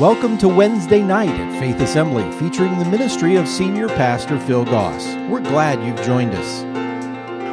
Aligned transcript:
Welcome 0.00 0.36
to 0.38 0.48
Wednesday 0.48 1.00
night 1.00 1.30
at 1.30 1.58
Faith 1.58 1.80
Assembly, 1.80 2.30
featuring 2.32 2.78
the 2.78 2.84
ministry 2.84 3.36
of 3.36 3.48
Senior 3.48 3.88
Pastor 3.88 4.38
Phil 4.38 4.66
Goss. 4.66 5.06
We're 5.30 5.40
glad 5.40 5.82
you've 5.82 6.06
joined 6.06 6.34
us. 6.34 6.62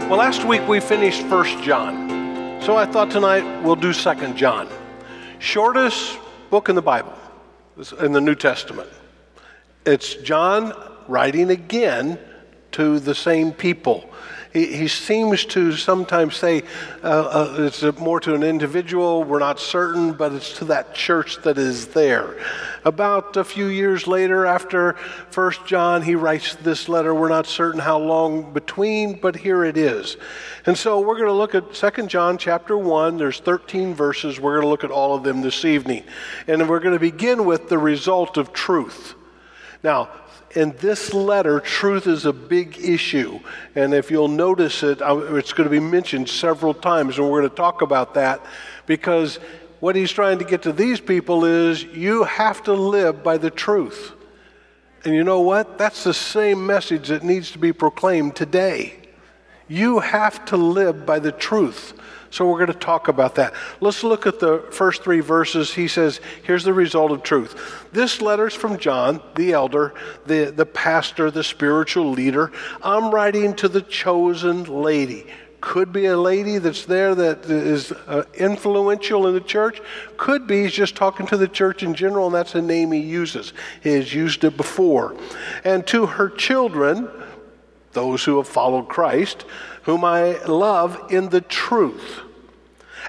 Well, 0.09 0.17
last 0.17 0.43
week 0.43 0.67
we 0.67 0.81
finished 0.81 1.21
First 1.27 1.63
John, 1.63 2.61
so 2.61 2.75
I 2.75 2.85
thought 2.85 3.09
tonight 3.09 3.63
we'll 3.63 3.77
do 3.77 3.93
Second 3.93 4.35
John. 4.35 4.67
Shortest 5.39 6.19
book 6.49 6.67
in 6.67 6.75
the 6.75 6.81
Bible, 6.81 7.14
in 8.02 8.11
the 8.11 8.20
New 8.20 8.36
Testament. 8.36 8.89
It's 9.86 10.16
John 10.16 10.73
writing 11.07 11.50
again 11.50 12.20
to 12.73 13.00
the 13.00 13.16
same 13.16 13.54
people 13.54 14.10
he, 14.54 14.67
he 14.67 14.88
seems 14.88 15.45
to 15.45 15.71
sometimes 15.73 16.36
say 16.36 16.63
uh, 17.04 17.07
uh, 17.07 17.55
it's 17.59 17.81
more 17.99 18.19
to 18.19 18.36
an 18.36 18.43
individual, 18.43 19.23
we're 19.23 19.39
not 19.39 19.59
certain, 19.59 20.13
but 20.13 20.31
it's 20.31 20.57
to 20.59 20.65
that 20.65 20.93
church 20.93 21.41
that 21.41 21.57
is 21.57 21.87
there. 21.87 22.37
About 22.86 23.36
a 23.36 23.43
few 23.43 23.65
years 23.65 24.07
later, 24.07 24.45
after 24.45 24.93
First 25.31 25.65
John, 25.65 26.01
he 26.01 26.15
writes 26.15 26.55
this 26.55 26.87
letter. 26.87 27.15
We're 27.15 27.29
not 27.29 27.47
certain 27.47 27.79
how 27.79 27.97
long 27.97 28.54
between, 28.54 29.19
but 29.19 29.36
here 29.36 29.64
it 29.64 29.78
is. 29.78 30.18
And 30.65 30.78
so 30.78 31.00
we're 31.00 31.17
going 31.17 31.28
to 31.28 31.33
look 31.33 31.56
at 31.56 31.75
Second 31.75 32.09
John 32.09 32.38
chapter 32.38 32.78
1. 32.78 33.17
There's 33.17 33.39
13 33.39 33.95
verses. 33.95 34.39
We're 34.39 34.56
going 34.56 34.64
to 34.64 34.70
look 34.70 34.83
at 34.83 34.92
all 34.92 35.16
of 35.16 35.23
them 35.23 35.42
this 35.42 35.66
evening. 35.66 36.03
And 36.47 36.70
we're 36.70 36.80
going 36.80 36.94
to 36.94 37.00
begin 37.00 37.45
with 37.45 37.70
the 37.70 37.80
result 37.80 38.38
of 38.38 38.53
truth. 38.53 39.16
Now, 39.81 40.09
in 40.56 40.75
this 40.78 41.14
letter, 41.14 41.59
truth 41.59 42.08
is 42.08 42.25
a 42.25 42.34
big 42.34 42.78
issue. 42.80 43.39
And 43.75 43.94
if 43.94 44.12
you'll 44.12 44.28
notice 44.28 44.84
it, 44.84 45.00
it's 45.02 45.53
going 45.53 45.70
to 45.70 45.72
be 45.72 45.80
mentioned 45.80 46.30
several 46.30 46.73
times, 46.73 47.17
and 47.17 47.30
we're 47.30 47.42
going 47.42 47.50
to 47.50 47.56
talk 47.56 47.81
about 47.81 48.14
that 48.14 48.42
because 48.86 49.38
what 49.80 49.95
he's 49.95 50.12
trying 50.12 50.39
to 50.39 50.45
get 50.45 50.62
to 50.64 50.72
these 50.72 51.00
people 51.00 51.45
is 51.45 51.84
you 51.84 52.23
have 52.23 52.64
to 52.64 52.73
live 52.73 53.23
by 53.23 53.38
the 53.38 53.52
truth. 53.52 54.14
And 55.04 55.14
you 55.14 55.23
know 55.23 55.42
what? 55.42 55.78
That's 55.78 56.04
the 56.04 56.14
same 56.14 56.66
message 56.66 57.10
that 57.10 57.23
needs 57.23 57.52
to 57.52 57.60
be 57.60 57.73
proclaimed 57.73 58.36
today. 58.36 58.95
You 59.67 60.00
have 60.00 60.45
to 60.45 60.58
live 60.58 61.06
by 61.06 61.20
the 61.20 61.32
truth. 61.32 61.94
So 62.34 62.50
we're 62.50 62.58
going 62.58 62.73
to 62.73 62.86
talk 62.86 63.09
about 63.09 63.36
that. 63.36 63.53
Let's 63.80 64.03
look 64.03 64.26
at 64.26 64.39
the 64.39 64.66
first 64.72 65.03
three 65.03 65.20
verses. 65.20 65.72
He 65.72 65.88
says, 65.88 66.20
Here's 66.42 66.64
the 66.64 66.73
result 66.73 67.12
of 67.12 67.22
truth. 67.22 67.86
This 67.92 68.23
letter's 68.23 68.56
from 68.56 68.80
John, 68.80 69.22
the 69.36 69.52
elder, 69.52 69.94
the, 70.26 70.45
the 70.45 70.66
pastor, 70.66 71.30
the 71.30 71.44
spiritual 71.44 72.09
leader. 72.09 72.52
I'm 72.81 73.14
writing 73.14 73.54
to 73.58 73.67
the 73.67 73.84
chosen 73.84 74.64
lady. 74.64 75.28
Could 75.61 75.94
be 75.94 76.08
a 76.08 76.17
lady 76.17 76.58
that's 76.58 76.86
there 76.86 77.14
that 77.14 77.45
is 77.45 77.92
uh, 77.92 78.23
influential 78.34 79.28
in 79.28 79.36
the 79.36 79.39
church. 79.39 79.80
Could 80.17 80.48
be 80.48 80.64
he's 80.64 80.73
just 80.73 80.95
talking 80.95 81.28
to 81.28 81.38
the 81.38 81.48
church 81.48 81.84
in 81.84 81.94
general, 81.94 82.26
and 82.26 82.34
that's 82.34 82.56
a 82.56 82.61
name 82.64 82.94
he 82.94 83.00
uses. 83.00 83.54
He 83.84 83.92
has 83.92 84.11
used 84.11 84.44
it 84.44 84.58
before. 84.58 85.16
And 85.64 85.86
to 85.86 86.08
her 86.08 86.30
children, 86.30 87.08
those 87.92 88.23
who 88.23 88.38
have 88.38 88.48
followed 88.48 88.89
Christ, 88.89 89.45
whom 89.84 90.04
I 90.04 90.44
love 90.45 91.11
in 91.11 91.30
the 91.30 91.42
truth, 91.42 92.23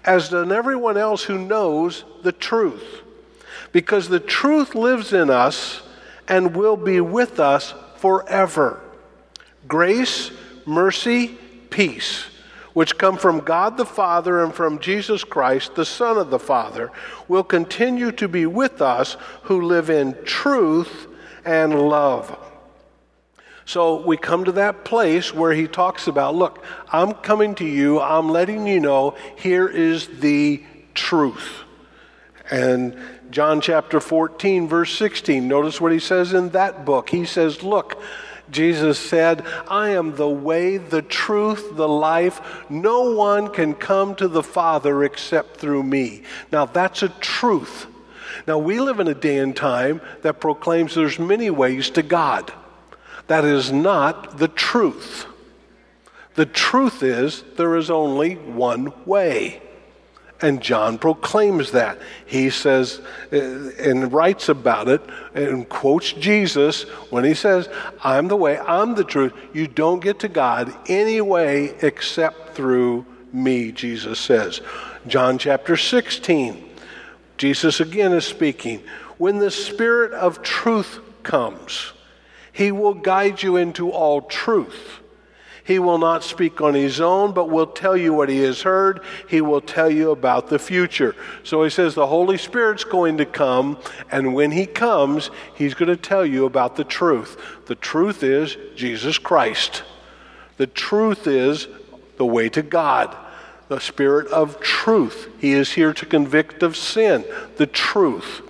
as 0.05 0.29
does 0.29 0.51
everyone 0.51 0.97
else 0.97 1.25
who 1.25 1.39
knows 1.39 2.05
the 2.23 2.33
truth. 2.33 3.03
Because 3.73 4.09
the 4.09 4.21
truth 4.21 4.75
lives 4.75 5.13
in 5.13 5.31
us 5.31 5.83
and 6.29 6.57
will 6.57 6.77
be 6.77 7.01
with 7.01 7.41
us 7.41 7.75
forever. 7.97 8.81
Grace, 9.67 10.31
mercy, 10.67 11.39
peace, 11.71 12.25
which 12.73 12.99
come 12.99 13.17
from 13.17 13.41
God 13.41 13.77
the 13.77 13.87
Father 13.87 14.45
and 14.45 14.55
from 14.55 14.79
Jesus 14.79 15.25
Christ, 15.25 15.75
the 15.75 15.85
Son 15.85 16.19
of 16.19 16.31
the 16.31 16.39
Father, 16.39 16.91
will 17.29 17.45
continue 17.45 18.13
to 18.13 18.29
be 18.29 18.47
with 18.47 18.83
us 18.83 19.17
who 19.45 19.63
live 19.63 19.91
in 19.91 20.17
truth 20.25 21.07
and 21.45 21.89
love. 21.89 22.37
So 23.67 24.01
we 24.01 24.17
come 24.17 24.45
to 24.45 24.53
that 24.53 24.85
place 24.85 25.33
where 25.33 25.53
he 25.53 25.67
talks 25.67 26.07
about 26.07 26.35
look, 26.35 26.65
I'm 26.93 27.13
coming 27.13 27.55
to 27.57 27.65
you, 27.65 28.01
I'm 28.01 28.29
letting 28.29 28.67
you 28.67 28.81
know 28.81 29.17
here 29.37 29.67
is 29.69 30.07
the 30.21 30.63
truth. 30.95 31.65
And 32.51 32.97
John 33.31 33.61
chapter 33.61 34.01
14, 34.01 34.69
verse 34.69 34.97
16, 34.97 35.49
notice 35.49 35.81
what 35.81 35.93
he 35.93 35.99
says 35.99 36.35
in 36.35 36.51
that 36.51 36.85
book. 36.85 37.09
He 37.09 37.25
says, 37.25 37.63
Look, 37.63 38.01
Jesus 38.51 38.99
said, 38.99 39.45
I 39.67 39.91
am 39.91 40.17
the 40.17 40.29
way, 40.29 40.77
the 40.77 41.03
truth, 41.03 41.75
the 41.75 41.89
life. 41.89 42.41
No 42.69 43.13
one 43.13 43.49
can 43.49 43.75
come 43.75 44.15
to 44.17 44.29
the 44.29 44.43
Father 44.43 45.03
except 45.05 45.57
through 45.57 45.83
me. 45.83 46.23
Now, 46.53 46.67
that's 46.67 47.03
a 47.03 47.09
truth. 47.09 47.87
Now, 48.47 48.59
we 48.59 48.79
live 48.79 49.01
in 49.01 49.09
a 49.09 49.15
day 49.15 49.39
and 49.39 49.57
time 49.57 50.03
that 50.23 50.41
proclaims 50.41 50.95
there's 50.95 51.19
many 51.19 51.49
ways 51.49 51.89
to 51.91 52.03
God. 52.03 52.53
That 53.27 53.45
is 53.45 53.73
not 53.73 54.39
the 54.39 54.49
truth. 54.49 55.27
The 56.35 56.47
truth 56.47 57.03
is 57.03 57.43
there 57.57 57.77
is 57.77 57.91
only 57.91 58.35
one 58.35 58.93
way. 59.07 59.63
And 60.43 60.61
John 60.61 60.99
proclaims 60.99 61.71
that. 61.71 61.99
He 62.27 62.51
says 62.51 63.01
uh, 63.33 63.37
and 63.37 64.13
writes 64.13 64.49
about 64.49 64.89
it 64.89 65.01
and 65.35 65.67
quotes 65.69 66.13
Jesus 66.13 66.83
when 67.11 67.25
he 67.25 67.35
says, 67.35 67.69
I'm 68.03 68.29
the 68.29 68.37
way, 68.37 68.59
I'm 68.59 68.95
the 68.95 69.05
truth. 69.05 69.33
You 69.55 69.69
don't 69.69 70.01
get 70.01 70.19
to 70.21 70.29
God 70.29 70.75
any 70.87 71.21
way 71.21 71.75
except 71.81 72.55
through 72.55 73.07
me, 73.33 73.73
Jesus 73.73 74.19
says. 74.19 74.61
John 75.07 75.39
chapter 75.39 75.77
16, 75.77 76.69
Jesus 77.39 77.81
again 77.81 78.13
is 78.13 78.27
speaking. 78.27 78.83
When 79.19 79.39
the 79.39 79.51
Spirit 79.51 80.13
of 80.13 80.43
truth 80.43 80.99
comes, 81.23 81.93
he 82.55 82.71
will 82.71 82.95
guide 82.95 83.43
you 83.43 83.57
into 83.57 83.91
all 83.91 84.23
truth. 84.23 85.01
He 85.65 85.79
will 85.79 85.99
not 85.99 86.23
speak 86.23 86.61
on 86.61 86.75
his 86.75 87.01
own, 87.01 87.33
but 87.33 87.51
will 87.51 87.67
tell 87.67 87.97
you 87.97 88.13
what 88.13 88.29
he 88.29 88.39
has 88.43 88.63
heard. 88.63 89.01
He 89.29 89.41
will 89.41 89.61
tell 89.61 89.91
you 89.91 90.11
about 90.13 90.49
the 90.49 90.59
future. 90.59 91.17
So 91.43 91.65
he 91.65 91.71
says 91.71 91.95
the 91.95 92.07
Holy 92.07 92.39
Spirit's 92.39 92.85
going 92.85 93.17
to 93.17 93.27
come, 93.27 93.79
and 94.11 94.35
when 94.35 94.53
he 94.53 94.67
comes, 94.67 95.31
he's 95.55 95.75
going 95.75 95.89
to 95.89 95.97
tell 95.97 96.25
you 96.25 96.45
about 96.45 96.77
the 96.77 96.85
truth. 96.85 97.41
The 97.67 97.75
truth 97.75 98.23
is 98.23 98.57
Jesus 98.77 99.19
Christ. 99.19 99.83
The 100.57 100.69
truth 100.69 101.27
is 101.27 101.67
the 102.19 102.27
way 102.27 102.49
to 102.51 102.63
God, 102.63 103.17
the 103.69 103.81
Spirit 103.81 104.29
of 104.29 104.61
truth. 104.61 105.29
He 105.41 105.55
is 105.55 105.73
here 105.73 105.93
to 105.95 106.07
convict 106.07 106.63
of 106.63 106.77
sin, 106.77 107.25
the 107.57 107.67
truth. 107.67 108.43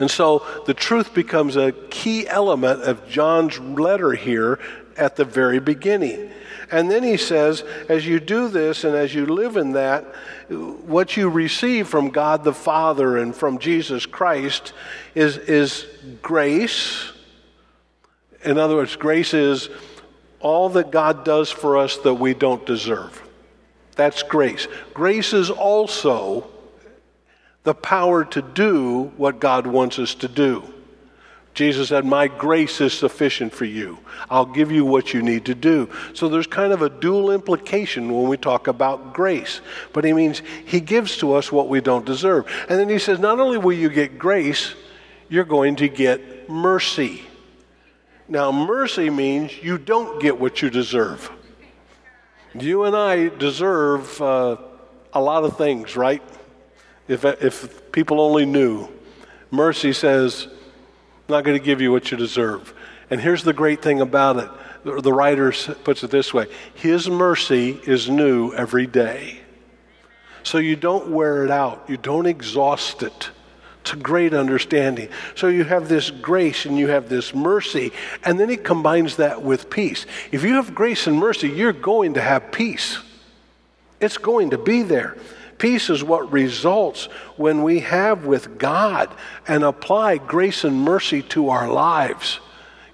And 0.00 0.10
so 0.10 0.44
the 0.66 0.74
truth 0.74 1.14
becomes 1.14 1.56
a 1.56 1.72
key 1.72 2.26
element 2.26 2.82
of 2.82 3.06
John's 3.06 3.60
letter 3.60 4.12
here 4.12 4.58
at 4.96 5.16
the 5.16 5.24
very 5.24 5.60
beginning. 5.60 6.30
And 6.72 6.90
then 6.90 7.02
he 7.02 7.16
says, 7.16 7.62
as 7.88 8.06
you 8.06 8.18
do 8.20 8.48
this 8.48 8.84
and 8.84 8.94
as 8.96 9.14
you 9.14 9.26
live 9.26 9.56
in 9.56 9.72
that, 9.72 10.04
what 10.48 11.16
you 11.16 11.28
receive 11.28 11.88
from 11.88 12.10
God 12.10 12.44
the 12.44 12.54
Father 12.54 13.18
and 13.18 13.34
from 13.34 13.58
Jesus 13.58 14.06
Christ 14.06 14.72
is, 15.14 15.36
is 15.36 15.86
grace. 16.22 17.12
In 18.44 18.56
other 18.56 18.76
words, 18.76 18.96
grace 18.96 19.34
is 19.34 19.68
all 20.38 20.70
that 20.70 20.90
God 20.90 21.24
does 21.24 21.50
for 21.50 21.76
us 21.76 21.98
that 21.98 22.14
we 22.14 22.34
don't 22.34 22.64
deserve. 22.64 23.22
That's 23.96 24.22
grace. 24.22 24.66
Grace 24.94 25.34
is 25.34 25.50
also 25.50 26.48
the 27.64 27.74
power 27.74 28.24
to 28.24 28.42
do 28.42 29.12
what 29.16 29.40
God 29.40 29.66
wants 29.66 29.98
us 29.98 30.14
to 30.16 30.28
do. 30.28 30.62
Jesus 31.52 31.88
said, 31.88 32.04
My 32.04 32.28
grace 32.28 32.80
is 32.80 32.92
sufficient 32.92 33.52
for 33.52 33.64
you. 33.64 33.98
I'll 34.30 34.46
give 34.46 34.70
you 34.70 34.84
what 34.84 35.12
you 35.12 35.20
need 35.20 35.46
to 35.46 35.54
do. 35.54 35.90
So 36.14 36.28
there's 36.28 36.46
kind 36.46 36.72
of 36.72 36.82
a 36.82 36.88
dual 36.88 37.30
implication 37.30 38.14
when 38.14 38.28
we 38.28 38.36
talk 38.36 38.68
about 38.68 39.12
grace. 39.12 39.60
But 39.92 40.04
he 40.04 40.12
means 40.12 40.42
he 40.64 40.80
gives 40.80 41.18
to 41.18 41.34
us 41.34 41.50
what 41.50 41.68
we 41.68 41.80
don't 41.80 42.06
deserve. 42.06 42.46
And 42.68 42.78
then 42.78 42.88
he 42.88 42.98
says, 42.98 43.18
Not 43.18 43.40
only 43.40 43.58
will 43.58 43.72
you 43.72 43.88
get 43.88 44.18
grace, 44.18 44.74
you're 45.28 45.44
going 45.44 45.76
to 45.76 45.88
get 45.88 46.48
mercy. 46.48 47.22
Now, 48.28 48.52
mercy 48.52 49.10
means 49.10 49.52
you 49.60 49.76
don't 49.76 50.22
get 50.22 50.38
what 50.38 50.62
you 50.62 50.70
deserve. 50.70 51.30
You 52.54 52.84
and 52.84 52.96
I 52.96 53.28
deserve 53.28 54.22
uh, 54.22 54.56
a 55.12 55.20
lot 55.20 55.44
of 55.44 55.56
things, 55.56 55.96
right? 55.96 56.22
If, 57.10 57.24
if 57.24 57.90
people 57.90 58.20
only 58.20 58.46
knew. 58.46 58.88
Mercy 59.50 59.92
says, 59.92 60.46
I'm 60.46 61.32
not 61.32 61.44
going 61.44 61.58
to 61.58 61.64
give 61.64 61.80
you 61.80 61.90
what 61.90 62.10
you 62.12 62.16
deserve. 62.16 62.72
And 63.10 63.20
here's 63.20 63.42
the 63.42 63.52
great 63.52 63.82
thing 63.82 64.00
about 64.00 64.36
it 64.36 64.48
the 64.84 65.12
writer 65.12 65.52
puts 65.84 66.02
it 66.04 66.10
this 66.10 66.32
way 66.32 66.46
His 66.74 67.10
mercy 67.10 67.80
is 67.84 68.08
new 68.08 68.52
every 68.54 68.86
day. 68.86 69.40
So 70.42 70.58
you 70.58 70.76
don't 70.76 71.10
wear 71.10 71.44
it 71.44 71.50
out, 71.50 71.84
you 71.88 71.96
don't 71.96 72.26
exhaust 72.26 73.02
it. 73.02 73.30
It's 73.80 73.94
a 73.94 73.96
great 73.96 74.32
understanding. 74.32 75.08
So 75.34 75.48
you 75.48 75.64
have 75.64 75.88
this 75.88 76.10
grace 76.10 76.64
and 76.64 76.78
you 76.78 76.88
have 76.88 77.08
this 77.08 77.34
mercy, 77.34 77.92
and 78.24 78.38
then 78.38 78.48
he 78.48 78.56
combines 78.56 79.16
that 79.16 79.42
with 79.42 79.68
peace. 79.68 80.06
If 80.30 80.44
you 80.44 80.54
have 80.54 80.74
grace 80.74 81.06
and 81.06 81.18
mercy, 81.18 81.48
you're 81.48 81.72
going 81.72 82.14
to 82.14 82.20
have 82.20 82.52
peace. 82.52 82.98
It's 83.98 84.18
going 84.18 84.50
to 84.50 84.58
be 84.58 84.82
there. 84.82 85.16
Peace 85.60 85.90
is 85.90 86.02
what 86.02 86.32
results 86.32 87.04
when 87.36 87.62
we 87.62 87.80
have 87.80 88.24
with 88.24 88.56
God 88.56 89.14
and 89.46 89.62
apply 89.62 90.16
grace 90.16 90.64
and 90.64 90.80
mercy 90.80 91.20
to 91.22 91.50
our 91.50 91.70
lives. 91.70 92.40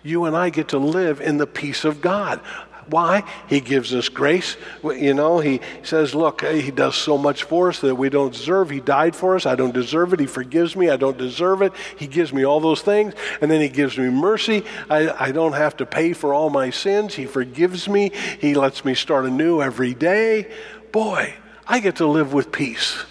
You 0.03 0.25
and 0.25 0.37
I 0.37 0.51
get 0.51 0.69
to 0.69 0.79
live 0.79 1.21
in 1.21 1.39
the 1.39 1.47
peace 1.47 1.85
of 1.85 2.01
God. 2.01 2.41
Why? 2.89 3.23
He 3.49 3.61
gives 3.61 3.95
us 3.95 4.09
grace. 4.09 4.57
You 4.83 5.15
know, 5.15 5.39
He 5.39 5.61
says, 5.85 6.13
Look, 6.13 6.43
eh, 6.43 6.55
He 6.55 6.73
does 6.73 6.97
so 6.97 7.17
much 7.17 7.45
for 7.45 7.69
us 7.69 7.81
that 7.81 7.95
we 7.95 8.09
don't 8.09 8.33
deserve. 8.33 8.71
He 8.71 8.81
died 8.81 9.15
for 9.15 9.37
us. 9.37 9.47
I 9.47 9.55
don't 9.55 9.75
deserve 9.75 10.13
it. 10.13 10.19
He 10.19 10.27
forgives 10.27 10.75
me. 10.75 10.91
I 10.91 10.97
don't 10.97 11.19
deserve 11.19 11.63
it. 11.63 11.73
He 11.97 12.09
gives 12.09 12.33
me 12.33 12.45
all 12.45 12.59
those 12.59 12.83
things. 12.83 13.15
And 13.41 13.49
then 13.49 13.61
He 13.61 13.69
gives 13.69 13.97
me 13.97 14.11
mercy. 14.11 14.65
I, 14.91 15.27
I 15.27 15.31
don't 15.31 15.53
have 15.53 15.77
to 15.77 15.87
pay 15.87 16.15
for 16.15 16.35
all 16.35 16.51
my 16.51 16.71
sins. 16.71 17.15
He 17.15 17.27
forgives 17.27 17.89
me. 17.89 18.11
He 18.41 18.55
lets 18.55 18.85
me 18.85 18.95
start 18.95 19.25
anew 19.25 19.63
every 19.63 19.95
day. 19.95 20.53
Boy, 20.91 21.35
I 21.67 21.81
get 21.81 21.97
to 21.97 22.07
live 22.07 22.33
with 22.33 22.53
peace. 22.53 23.05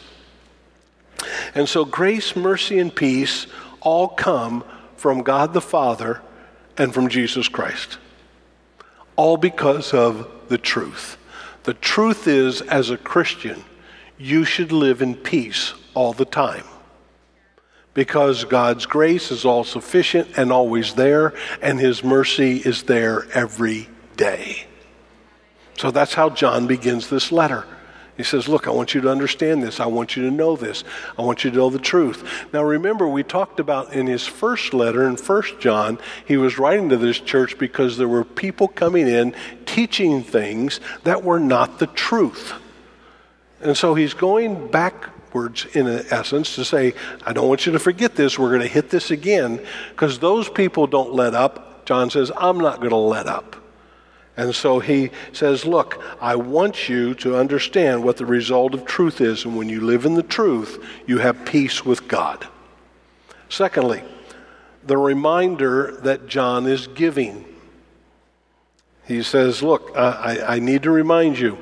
And 1.54 1.68
so, 1.68 1.86
grace, 1.86 2.36
mercy, 2.36 2.80
and 2.80 2.94
peace 2.94 3.48
all 3.82 4.08
come 4.08 4.64
from 4.98 5.24
God 5.24 5.54
the 5.54 5.62
Father 5.62 6.22
and 6.78 6.94
from 6.94 7.10
Jesus 7.10 7.48
Christ 7.48 7.98
all 9.16 9.38
because 9.38 9.94
of 9.94 10.30
the 10.50 10.58
truth. 10.58 11.18
The 11.64 11.74
truth 11.74 12.28
is, 12.28 12.62
as 12.62 12.90
a 12.90 12.98
Christian, 12.98 13.64
you 14.18 14.44
should 14.44 14.72
live 14.72 15.02
in 15.02 15.16
peace 15.16 15.74
all 15.94 16.14
the 16.14 16.26
time 16.26 16.64
because 17.94 18.44
God's 18.44 18.86
grace 18.86 19.32
is 19.32 19.46
all 19.46 19.64
sufficient 19.64 20.38
and 20.38 20.52
always 20.52 20.96
there, 20.96 21.34
and 21.62 21.80
His 21.80 22.04
mercy 22.04 22.58
is 22.58 22.84
there 22.84 23.26
every 23.34 23.88
day. 24.18 24.68
So 25.78 25.92
that's 25.92 26.14
how 26.14 26.30
John 26.30 26.68
begins 26.68 27.10
this 27.10 27.32
letter. 27.32 27.66
He 28.18 28.24
says, 28.24 28.48
Look, 28.48 28.68
I 28.68 28.72
want 28.72 28.94
you 28.94 29.02
to 29.02 29.10
understand 29.10 29.62
this. 29.62 29.80
I 29.80 29.88
want 29.88 30.16
you 30.16 30.24
to 30.24 30.32
know 30.32 30.56
this. 30.56 30.84
I 31.18 31.22
want 31.22 31.44
you 31.44 31.52
to 31.52 31.58
know 31.58 31.70
the 31.70 31.80
truth. 31.80 32.48
Now, 32.54 32.64
remember, 32.64 33.08
we 33.08 33.24
talked 33.24 33.60
about 33.60 33.94
in 33.94 34.08
his 34.08 34.26
first 34.26 34.74
letter 34.74 35.08
in 35.08 35.18
First 35.18 35.60
John, 35.60 36.00
he 36.26 36.38
was 36.38 36.58
writing 36.58 36.90
to 36.90 36.98
this 36.98 37.20
church 37.20 37.58
because 37.58 37.98
there 37.98 38.08
were 38.08 38.24
people 38.24 38.68
coming 38.68 39.08
in 39.08 39.36
teaching 39.66 40.24
things 40.24 40.80
that 41.04 41.24
were 41.24 41.40
not 41.40 41.80
the 41.80 41.88
truth. 41.88 42.54
And 43.62 43.76
so 43.76 43.96
he's 43.96 44.14
going 44.14 44.70
backwards, 44.70 45.66
in 45.74 45.88
essence, 45.88 46.56
to 46.56 46.64
say, 46.64 46.94
I 47.26 47.34
don't 47.34 47.50
want 47.50 47.66
you 47.66 47.72
to 47.74 47.80
forget 47.80 48.16
this. 48.16 48.40
We're 48.40 48.50
going 48.50 48.62
to 48.62 48.68
hit 48.68 48.90
this 48.90 49.12
again 49.12 49.66
because 49.90 50.20
those 50.20 50.48
people 50.50 50.88
don't 50.88 51.14
let 51.14 51.34
up. 51.34 51.86
John 51.86 52.10
says, 52.10 52.32
I'm 52.38 52.60
not 52.60 52.78
going 52.78 52.92
to 52.92 52.96
let 52.96 53.28
up. 53.28 53.56
And 54.38 54.54
so 54.54 54.80
he 54.80 55.12
says, 55.32 55.66
Look, 55.66 56.02
I 56.20 56.36
want 56.36 56.90
you 56.90 57.14
to 57.16 57.38
understand 57.38 58.04
what 58.04 58.18
the 58.18 58.26
result 58.26 58.74
of 58.74 58.86
truth 58.86 59.22
is. 59.22 59.46
And 59.46 59.58
when 59.58 59.70
you 59.70 59.82
live 59.82 60.06
in 60.06 60.14
the 60.14 60.24
truth, 60.24 60.84
you 61.08 61.20
have 61.20 61.46
peace 61.46 61.86
with 61.86 62.08
God. 62.08 62.48
Secondly, 63.50 64.04
the 64.86 64.98
reminder 64.98 65.98
that 66.04 66.28
John 66.28 66.68
is 66.68 66.88
giving. 66.88 67.46
He 69.06 69.24
says, 69.24 69.64
Look, 69.64 69.92
I, 69.96 70.56
I 70.56 70.60
need 70.60 70.84
to 70.84 70.92
remind 70.92 71.40
you. 71.40 71.58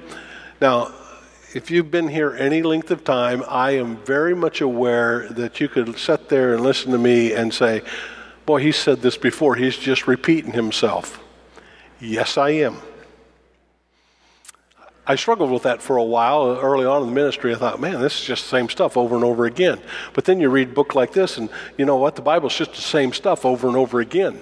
Now, 0.59 0.93
if 1.53 1.69
you've 1.69 1.91
been 1.91 2.07
here 2.07 2.35
any 2.35 2.63
length 2.63 2.89
of 2.89 3.03
time, 3.03 3.43
I 3.47 3.71
am 3.71 3.97
very 3.97 4.33
much 4.33 4.61
aware 4.61 5.29
that 5.29 5.59
you 5.59 5.69
could 5.69 5.97
sit 5.99 6.29
there 6.29 6.55
and 6.55 6.63
listen 6.63 6.91
to 6.91 6.97
me 6.97 7.33
and 7.33 7.53
say, 7.53 7.83
Boy, 8.47 8.61
he 8.61 8.71
said 8.71 9.01
this 9.01 9.17
before. 9.17 9.55
He's 9.55 9.77
just 9.77 10.07
repeating 10.07 10.53
himself. 10.53 11.22
Yes, 12.03 12.37
I 12.37 12.49
am. 12.49 12.75
I 15.07 15.15
struggled 15.15 15.51
with 15.51 15.63
that 15.63 15.81
for 15.81 15.95
a 15.95 16.03
while 16.03 16.59
early 16.61 16.85
on 16.85 17.01
in 17.01 17.07
the 17.07 17.13
ministry. 17.13 17.55
I 17.55 17.57
thought, 17.57 17.79
man, 17.79 18.01
this 18.01 18.19
is 18.19 18.25
just 18.25 18.43
the 18.43 18.49
same 18.49 18.67
stuff 18.67 18.97
over 18.97 19.15
and 19.15 19.23
over 19.23 19.45
again. 19.45 19.79
But 20.13 20.25
then 20.25 20.41
you 20.41 20.49
read 20.49 20.69
a 20.69 20.73
book 20.73 20.95
like 20.95 21.13
this, 21.13 21.37
and 21.37 21.49
you 21.77 21.85
know 21.85 21.95
what? 21.95 22.17
The 22.17 22.21
Bible's 22.21 22.57
just 22.57 22.73
the 22.73 22.81
same 22.81 23.13
stuff 23.13 23.45
over 23.45 23.69
and 23.69 23.77
over 23.77 24.01
again. 24.01 24.37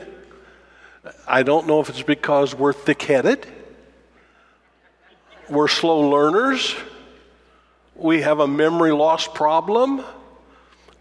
I 1.27 1.43
don't 1.43 1.67
know 1.67 1.79
if 1.79 1.89
it's 1.89 2.01
because 2.01 2.55
we're 2.55 2.73
thick 2.73 3.03
headed, 3.03 3.45
we're 5.47 5.67
slow 5.67 6.09
learners, 6.09 6.75
we 7.93 8.21
have 8.21 8.39
a 8.39 8.47
memory 8.47 8.91
loss 8.91 9.27
problem. 9.27 10.03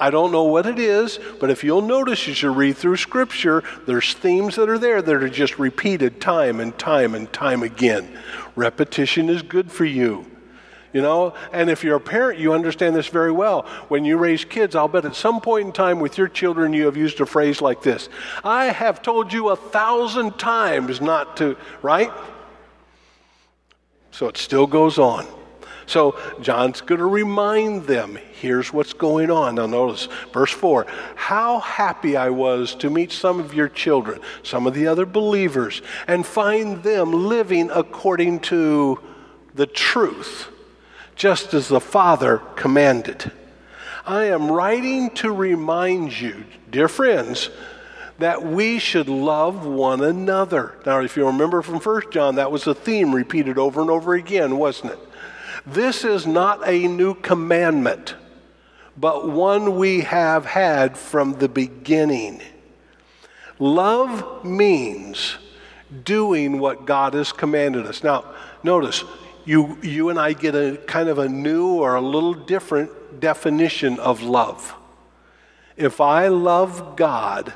I 0.00 0.10
don't 0.10 0.32
know 0.32 0.44
what 0.44 0.64
it 0.64 0.78
is, 0.78 1.20
but 1.38 1.50
if 1.50 1.62
you'll 1.62 1.82
notice 1.82 2.26
as 2.26 2.40
you 2.40 2.50
read 2.50 2.78
through 2.78 2.96
Scripture, 2.96 3.62
there's 3.86 4.14
themes 4.14 4.56
that 4.56 4.70
are 4.70 4.78
there 4.78 5.02
that 5.02 5.22
are 5.22 5.28
just 5.28 5.58
repeated 5.58 6.22
time 6.22 6.58
and 6.58 6.76
time 6.78 7.14
and 7.14 7.30
time 7.32 7.62
again. 7.62 8.18
Repetition 8.56 9.28
is 9.28 9.42
good 9.42 9.70
for 9.70 9.84
you. 9.84 10.24
You 10.92 11.02
know, 11.02 11.34
and 11.52 11.70
if 11.70 11.84
you're 11.84 11.96
a 11.96 12.00
parent, 12.00 12.40
you 12.40 12.52
understand 12.52 12.96
this 12.96 13.06
very 13.06 13.30
well. 13.30 13.62
When 13.88 14.04
you 14.04 14.16
raise 14.16 14.44
kids, 14.44 14.74
I'll 14.74 14.88
bet 14.88 15.04
at 15.04 15.14
some 15.14 15.40
point 15.40 15.66
in 15.66 15.72
time 15.72 16.00
with 16.00 16.18
your 16.18 16.26
children, 16.26 16.72
you 16.72 16.86
have 16.86 16.96
used 16.96 17.20
a 17.20 17.26
phrase 17.26 17.60
like 17.60 17.82
this 17.82 18.08
I 18.42 18.66
have 18.66 19.02
told 19.02 19.32
you 19.32 19.50
a 19.50 19.56
thousand 19.56 20.38
times 20.38 21.00
not 21.00 21.36
to, 21.36 21.56
right? 21.82 22.10
So 24.10 24.28
it 24.28 24.36
still 24.36 24.66
goes 24.66 24.98
on. 24.98 25.26
So 25.90 26.16
John's 26.40 26.82
going 26.82 27.00
to 27.00 27.04
remind 27.04 27.88
them 27.88 28.16
here's 28.40 28.72
what's 28.72 28.92
going 28.92 29.28
on. 29.28 29.56
Now, 29.56 29.66
notice 29.66 30.06
verse 30.32 30.52
4 30.52 30.86
How 31.16 31.58
happy 31.58 32.16
I 32.16 32.30
was 32.30 32.76
to 32.76 32.88
meet 32.88 33.10
some 33.10 33.40
of 33.40 33.54
your 33.54 33.68
children, 33.68 34.20
some 34.44 34.68
of 34.68 34.74
the 34.74 34.86
other 34.86 35.04
believers, 35.04 35.82
and 36.06 36.24
find 36.24 36.84
them 36.84 37.10
living 37.10 37.70
according 37.74 38.38
to 38.40 39.00
the 39.56 39.66
truth, 39.66 40.46
just 41.16 41.54
as 41.54 41.66
the 41.66 41.80
Father 41.80 42.38
commanded. 42.54 43.32
I 44.06 44.26
am 44.26 44.48
writing 44.48 45.10
to 45.16 45.32
remind 45.32 46.20
you, 46.20 46.44
dear 46.70 46.86
friends, 46.86 47.50
that 48.20 48.44
we 48.44 48.78
should 48.78 49.08
love 49.08 49.66
one 49.66 50.02
another. 50.02 50.76
Now, 50.86 51.00
if 51.00 51.16
you 51.16 51.26
remember 51.26 51.62
from 51.62 51.80
1 51.80 52.12
John, 52.12 52.36
that 52.36 52.52
was 52.52 52.68
a 52.68 52.74
theme 52.76 53.12
repeated 53.12 53.58
over 53.58 53.80
and 53.80 53.90
over 53.90 54.14
again, 54.14 54.56
wasn't 54.56 54.92
it? 54.92 54.98
This 55.66 56.04
is 56.04 56.26
not 56.26 56.66
a 56.66 56.88
new 56.88 57.14
commandment, 57.14 58.14
but 58.96 59.28
one 59.28 59.76
we 59.76 60.00
have 60.00 60.46
had 60.46 60.96
from 60.96 61.34
the 61.38 61.48
beginning. 61.48 62.40
Love 63.58 64.44
means 64.44 65.36
doing 66.04 66.58
what 66.58 66.86
God 66.86 67.14
has 67.14 67.32
commanded 67.32 67.86
us. 67.86 68.02
Now, 68.02 68.24
notice, 68.62 69.04
you, 69.44 69.78
you 69.82 70.08
and 70.08 70.18
I 70.18 70.32
get 70.32 70.54
a 70.54 70.78
kind 70.86 71.08
of 71.08 71.18
a 71.18 71.28
new 71.28 71.66
or 71.66 71.94
a 71.94 72.00
little 72.00 72.34
different 72.34 73.20
definition 73.20 73.98
of 73.98 74.22
love. 74.22 74.74
If 75.76 76.00
I 76.00 76.28
love 76.28 76.96
God, 76.96 77.52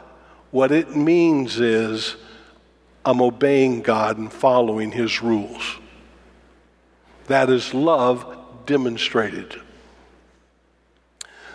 what 0.51 0.73
it 0.73 0.97
means 0.97 1.61
is 1.61 2.17
I'm 3.05 3.21
obeying 3.21 3.83
God 3.83 4.19
and 4.19 4.33
following 4.33 4.93
His 4.93 5.23
rules. 5.23 5.79
That 7.27 7.51
is 7.51 7.75
love 7.75 8.39
demonstrated. 8.67 9.61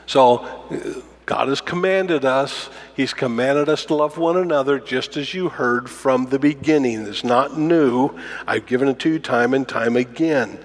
So, 0.06 0.38
uh, 0.38 1.02
God 1.26 1.50
has 1.50 1.62
commanded 1.62 2.26
us, 2.26 2.72
He's 2.96 3.14
commanded 3.14 3.70
us 3.70 3.86
to 3.86 3.94
love 3.94 4.18
one 4.18 4.36
another 4.36 4.80
just 4.80 5.16
as 5.16 5.34
you 5.36 5.50
heard 5.50 5.88
from 5.88 6.26
the 6.26 6.40
beginning. 6.40 7.06
It's 7.06 7.24
not 7.24 7.58
new. 7.58 8.18
I've 8.48 8.66
given 8.66 8.88
it 8.88 8.98
to 9.00 9.10
you 9.10 9.20
time 9.20 9.54
and 9.54 9.68
time 9.68 9.96
again. 9.96 10.58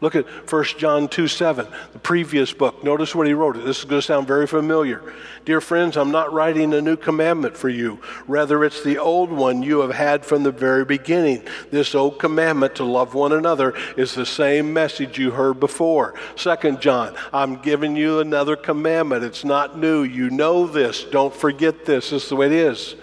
Look 0.00 0.14
at 0.14 0.26
1 0.50 0.64
John 0.78 1.08
2 1.08 1.28
7, 1.28 1.66
the 1.92 1.98
previous 1.98 2.52
book. 2.52 2.82
Notice 2.84 3.14
what 3.14 3.26
he 3.26 3.32
wrote. 3.32 3.56
This 3.64 3.78
is 3.78 3.84
going 3.84 4.00
to 4.00 4.06
sound 4.06 4.26
very 4.26 4.46
familiar. 4.46 5.02
Dear 5.44 5.60
friends, 5.60 5.96
I'm 5.96 6.10
not 6.10 6.32
writing 6.32 6.74
a 6.74 6.80
new 6.80 6.96
commandment 6.96 7.56
for 7.56 7.68
you. 7.68 8.00
Rather, 8.26 8.64
it's 8.64 8.82
the 8.82 8.98
old 8.98 9.30
one 9.30 9.62
you 9.62 9.80
have 9.80 9.94
had 9.94 10.24
from 10.24 10.42
the 10.42 10.52
very 10.52 10.84
beginning. 10.84 11.42
This 11.70 11.94
old 11.94 12.18
commandment 12.18 12.74
to 12.76 12.84
love 12.84 13.14
one 13.14 13.32
another 13.32 13.74
is 13.96 14.14
the 14.14 14.26
same 14.26 14.72
message 14.72 15.18
you 15.18 15.30
heard 15.30 15.60
before. 15.60 16.14
2 16.36 16.78
John, 16.78 17.14
I'm 17.32 17.56
giving 17.56 17.96
you 17.96 18.20
another 18.20 18.56
commandment. 18.56 19.24
It's 19.24 19.44
not 19.44 19.78
new. 19.78 20.02
You 20.02 20.30
know 20.30 20.66
this. 20.66 21.04
Don't 21.04 21.34
forget 21.34 21.84
this. 21.84 22.10
This 22.10 22.24
is 22.24 22.28
the 22.28 22.36
way 22.36 22.46
it 22.46 22.52
is. 22.52 22.94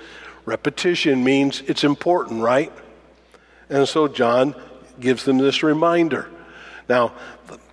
Repetition 0.46 1.24
means 1.24 1.62
it's 1.68 1.84
important, 1.84 2.42
right? 2.42 2.72
And 3.70 3.88
so 3.88 4.08
John 4.08 4.56
gives 5.00 5.26
them 5.26 5.38
this 5.38 5.64
reminder. 5.64 6.30
Now, 6.90 7.14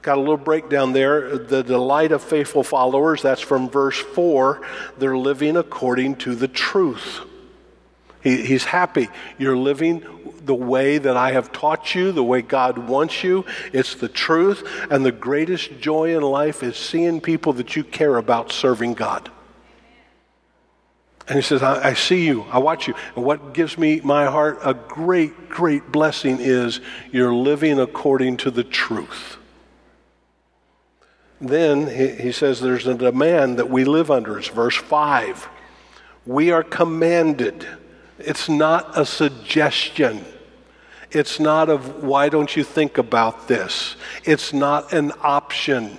got 0.03 0.19
a 0.19 0.21
little 0.21 0.37
breakdown 0.37 0.93
there. 0.93 1.37
The 1.37 1.63
delight 1.63 2.13
of 2.13 2.23
faithful 2.23 2.63
followers, 2.63 3.23
that's 3.23 3.41
from 3.41 3.69
verse 3.69 3.99
4. 3.99 4.63
They're 4.99 5.17
living 5.17 5.57
according 5.57 6.17
to 6.17 6.35
the 6.35 6.49
truth. 6.49 7.21
He, 8.23 8.45
he's 8.45 8.65
happy. 8.65 9.09
You're 9.39 9.57
living 9.57 10.05
the 10.45 10.55
way 10.55 10.99
that 10.99 11.17
I 11.17 11.33
have 11.33 11.53
taught 11.53 11.95
you, 11.95 12.13
the 12.13 12.25
way 12.25 12.43
God 12.43 12.79
wants 12.79 13.23
you. 13.23 13.45
It's 13.73 13.95
the 13.95 14.09
truth. 14.09 14.87
And 14.91 15.05
the 15.05 15.13
greatest 15.13 15.81
joy 15.81 16.17
in 16.17 16.23
life 16.23 16.63
is 16.63 16.77
seeing 16.77 17.21
people 17.21 17.53
that 17.55 17.77
you 17.77 17.85
care 17.85 18.17
about 18.17 18.53
serving 18.53 18.95
God. 18.95 19.31
And 21.31 21.39
he 21.39 21.43
says, 21.43 21.63
I, 21.63 21.91
I, 21.91 21.95
see 21.95 22.27
you, 22.27 22.43
I 22.51 22.59
watch 22.59 22.89
you. 22.89 22.95
And 23.15 23.25
what 23.25 23.55
gives 23.55 23.79
me 23.79 24.01
my 24.01 24.25
heart 24.25 24.59
a 24.65 24.75
great, 24.75 25.49
great 25.49 25.93
blessing 25.93 26.39
is 26.41 26.81
you're 27.13 27.33
living 27.33 27.79
according 27.79 28.39
to 28.39 28.51
the 28.51 28.65
truth. 28.65 29.37
Then 31.41 31.87
he, 31.87 32.25
he 32.25 32.33
says 32.33 32.61
there's 32.61 32.89
a 32.89 32.97
demand 32.97 33.61
that 33.61 33.71
we 33.71 33.85
live 33.85 34.11
under. 34.11 34.41
It's 34.41 34.49
verse 34.49 34.75
5. 34.75 35.49
We 36.27 36.51
are 36.51 36.65
commanded. 36.65 37.65
It's 38.19 38.49
not 38.49 38.99
a 38.99 39.07
suggestion. 39.07 40.25
It's 41.13 41.39
not 41.39 41.69
of 41.69 42.03
why 42.03 42.29
don't 42.29 42.57
you 42.57 42.65
think 42.65 42.99
about 42.99 43.47
this? 43.47 43.95
It's 44.25 44.53
not 44.53 44.93
an 44.93 45.13
option. 45.23 45.97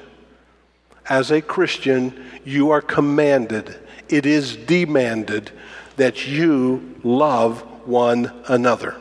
As 1.06 1.32
a 1.32 1.42
Christian, 1.42 2.22
you 2.44 2.72
are 2.72 2.82
commanded, 2.82 3.80
it 4.12 4.26
is 4.26 4.56
demanded 4.56 5.52
that 5.98 6.28
you 6.28 7.00
love 7.04 7.62
one 7.88 8.32
another. 8.48 8.96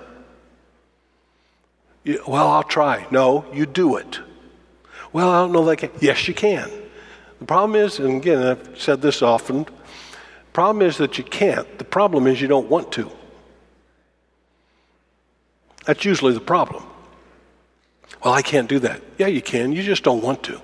You, 2.05 2.23
well, 2.27 2.49
I'll 2.49 2.63
try. 2.63 3.07
No, 3.11 3.45
you 3.53 3.67
do 3.67 3.97
it. 3.97 4.21
Well, 5.13 5.31
I 5.31 5.41
don't 5.41 5.53
know 5.53 5.65
that 5.65 5.71
I 5.71 5.77
can. 5.77 5.91
Yes, 6.01 6.29
you 6.29 6.35
can. 6.35 6.71
The 7.39 7.47
problem 7.47 7.81
is, 7.81 7.99
and 7.99 8.17
again, 8.17 8.43
I've 8.43 8.81
said 8.81 9.03
this 9.03 9.23
often, 9.23 9.65
the 9.65 10.53
problem 10.53 10.87
is 10.87 10.99
that 10.99 11.19
you 11.19 11.25
can't. 11.25 11.79
The 11.79 11.85
problem 11.85 12.27
is 12.27 12.41
you 12.41 12.49
don't 12.49 12.69
want 12.69 12.93
to. 12.93 13.11
That's 15.87 16.05
usually 16.05 16.35
the 16.35 16.41
problem. 16.41 16.85
Well, 18.25 18.35
I 18.35 18.43
can't 18.43 18.69
do 18.69 18.79
that. 18.81 19.03
Yeah, 19.19 19.29
you 19.29 19.43
can. 19.43 19.73
You 19.73 19.83
just 19.83 20.05
don't 20.05 20.23
want 20.23 20.43
to. 20.45 20.61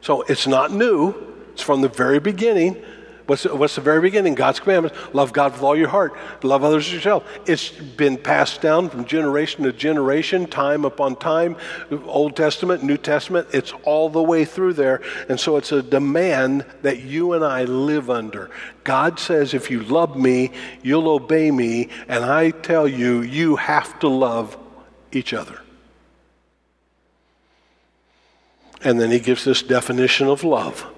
So 0.00 0.22
it's 0.22 0.46
not 0.46 0.72
new. 0.72 1.14
It's 1.52 1.62
from 1.62 1.82
the 1.82 1.88
very 1.88 2.18
beginning. 2.18 2.82
What's, 3.26 3.44
what's 3.44 3.76
the 3.76 3.80
very 3.80 4.00
beginning? 4.00 4.34
God's 4.34 4.60
commandments. 4.60 4.98
Love 5.12 5.32
God 5.32 5.52
with 5.52 5.62
all 5.62 5.76
your 5.76 5.88
heart. 5.88 6.14
Love 6.42 6.64
others 6.64 6.86
as 6.86 6.92
yourself. 6.92 7.24
It's 7.46 7.70
been 7.70 8.16
passed 8.16 8.60
down 8.60 8.90
from 8.90 9.04
generation 9.04 9.64
to 9.64 9.72
generation, 9.72 10.46
time 10.46 10.84
upon 10.84 11.16
time. 11.16 11.56
Old 12.04 12.36
Testament, 12.36 12.82
New 12.82 12.96
Testament. 12.96 13.48
It's 13.52 13.72
all 13.84 14.08
the 14.08 14.22
way 14.22 14.44
through 14.44 14.74
there. 14.74 15.00
And 15.28 15.38
so 15.38 15.56
it's 15.56 15.72
a 15.72 15.82
demand 15.82 16.66
that 16.82 17.00
you 17.00 17.32
and 17.32 17.44
I 17.44 17.64
live 17.64 18.10
under. 18.10 18.50
God 18.84 19.18
says, 19.18 19.54
if 19.54 19.70
you 19.70 19.82
love 19.82 20.16
me, 20.16 20.50
you'll 20.82 21.08
obey 21.08 21.50
me. 21.50 21.88
And 22.08 22.24
I 22.24 22.50
tell 22.50 22.88
you, 22.88 23.20
you 23.20 23.56
have 23.56 23.98
to 24.00 24.08
love 24.08 24.56
each 25.12 25.32
other. 25.32 25.60
And 28.84 29.00
then 29.00 29.10
he 29.10 29.20
gives 29.20 29.44
this 29.44 29.62
definition 29.62 30.26
of 30.26 30.42
love. 30.42 30.91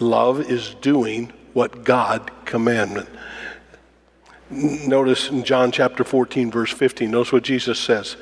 Love 0.00 0.40
is 0.40 0.74
doing 0.74 1.32
what 1.52 1.84
God 1.84 2.30
commanded. 2.44 3.06
Notice 4.50 5.28
in 5.28 5.44
John 5.44 5.72
chapter 5.72 6.04
14, 6.04 6.50
verse 6.50 6.72
15, 6.72 7.10
notice 7.10 7.32
what 7.32 7.42
Jesus 7.42 7.78
says. 7.78 8.16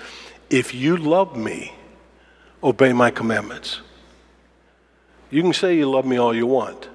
If 0.51 0.75
you 0.75 0.97
love 0.97 1.37
me, 1.37 1.73
obey 2.63 2.93
my 2.93 3.11
commandments. 3.11 3.81
You 5.31 5.43
can 5.43 5.53
say 5.53 5.77
you 5.77 5.91
love 5.91 6.07
me 6.07 6.17
all 6.17 6.35
you 6.35 6.47
want, 6.47 6.89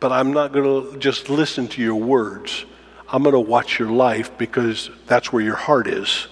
but 0.00 0.12
I'm 0.12 0.32
not 0.32 0.52
going 0.52 0.92
to 0.92 0.98
just 0.98 1.28
listen 1.28 1.68
to 1.68 1.82
your 1.82 1.96
words. 1.96 2.64
I'm 3.08 3.22
going 3.22 3.32
to 3.34 3.40
watch 3.40 3.78
your 3.78 3.90
life 3.90 4.36
because 4.38 4.90
that's 5.06 5.32
where 5.32 5.42
your 5.42 5.56
heart 5.56 5.86
is. 5.86 6.28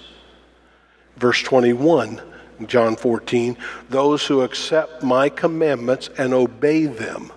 Verse 1.16 1.42
21 1.42 2.20
John 2.66 2.96
14, 2.96 3.56
those 3.88 4.26
who 4.26 4.42
accept 4.42 5.02
my 5.02 5.28
commandments 5.28 6.10
and 6.16 6.32
obey 6.32 6.86
them 6.86 7.32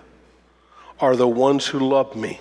are 1.00 1.16
the 1.16 1.28
ones 1.28 1.66
who 1.66 1.78
love 1.78 2.16
me. 2.16 2.40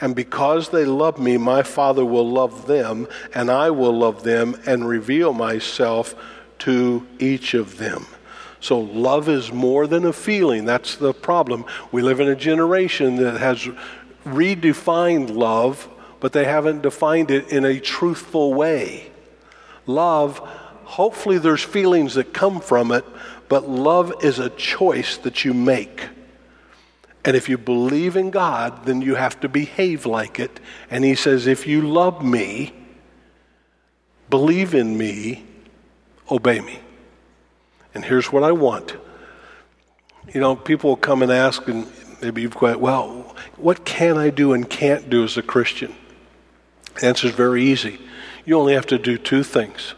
And 0.00 0.14
because 0.14 0.68
they 0.68 0.84
love 0.84 1.18
me, 1.18 1.38
my 1.38 1.62
Father 1.62 2.04
will 2.04 2.28
love 2.28 2.66
them, 2.66 3.08
and 3.34 3.50
I 3.50 3.70
will 3.70 3.96
love 3.96 4.24
them 4.24 4.60
and 4.66 4.86
reveal 4.86 5.32
myself 5.32 6.14
to 6.60 7.06
each 7.18 7.54
of 7.54 7.78
them. 7.78 8.06
So, 8.60 8.80
love 8.80 9.28
is 9.28 9.52
more 9.52 9.86
than 9.86 10.04
a 10.04 10.12
feeling. 10.12 10.64
That's 10.64 10.96
the 10.96 11.14
problem. 11.14 11.64
We 11.92 12.02
live 12.02 12.20
in 12.20 12.28
a 12.28 12.36
generation 12.36 13.16
that 13.16 13.38
has 13.38 13.68
redefined 14.24 15.34
love, 15.34 15.88
but 16.20 16.32
they 16.32 16.44
haven't 16.44 16.82
defined 16.82 17.30
it 17.30 17.50
in 17.50 17.64
a 17.64 17.78
truthful 17.78 18.52
way. 18.54 19.10
Love 19.86 20.40
hopefully 20.86 21.38
there's 21.38 21.62
feelings 21.62 22.14
that 22.14 22.32
come 22.32 22.60
from 22.60 22.92
it, 22.92 23.04
but 23.48 23.68
love 23.68 24.24
is 24.24 24.38
a 24.38 24.50
choice 24.50 25.18
that 25.18 25.44
you 25.44 25.52
make. 25.52 26.08
And 27.24 27.36
if 27.36 27.48
you 27.48 27.58
believe 27.58 28.16
in 28.16 28.30
God, 28.30 28.86
then 28.86 29.02
you 29.02 29.16
have 29.16 29.40
to 29.40 29.48
behave 29.48 30.06
like 30.06 30.38
it. 30.38 30.60
And 30.90 31.04
he 31.04 31.16
says, 31.16 31.48
if 31.48 31.66
you 31.66 31.82
love 31.82 32.24
me, 32.24 32.72
believe 34.30 34.74
in 34.74 34.96
me, 34.96 35.44
obey 36.30 36.60
me. 36.60 36.78
And 37.94 38.04
here's 38.04 38.30
what 38.30 38.44
I 38.44 38.52
want. 38.52 38.96
You 40.32 40.40
know, 40.40 40.54
people 40.54 40.90
will 40.90 40.96
come 40.96 41.22
and 41.22 41.32
ask, 41.32 41.66
and 41.66 41.90
maybe 42.22 42.42
you've 42.42 42.54
got, 42.54 42.80
well, 42.80 43.34
what 43.56 43.84
can 43.84 44.16
I 44.16 44.30
do 44.30 44.52
and 44.52 44.68
can't 44.68 45.10
do 45.10 45.24
as 45.24 45.36
a 45.36 45.42
Christian? 45.42 45.94
The 47.00 47.06
answer 47.06 47.26
is 47.26 47.34
very 47.34 47.64
easy. 47.64 47.98
You 48.44 48.56
only 48.56 48.74
have 48.74 48.86
to 48.86 48.98
do 48.98 49.18
two 49.18 49.42
things 49.42 49.94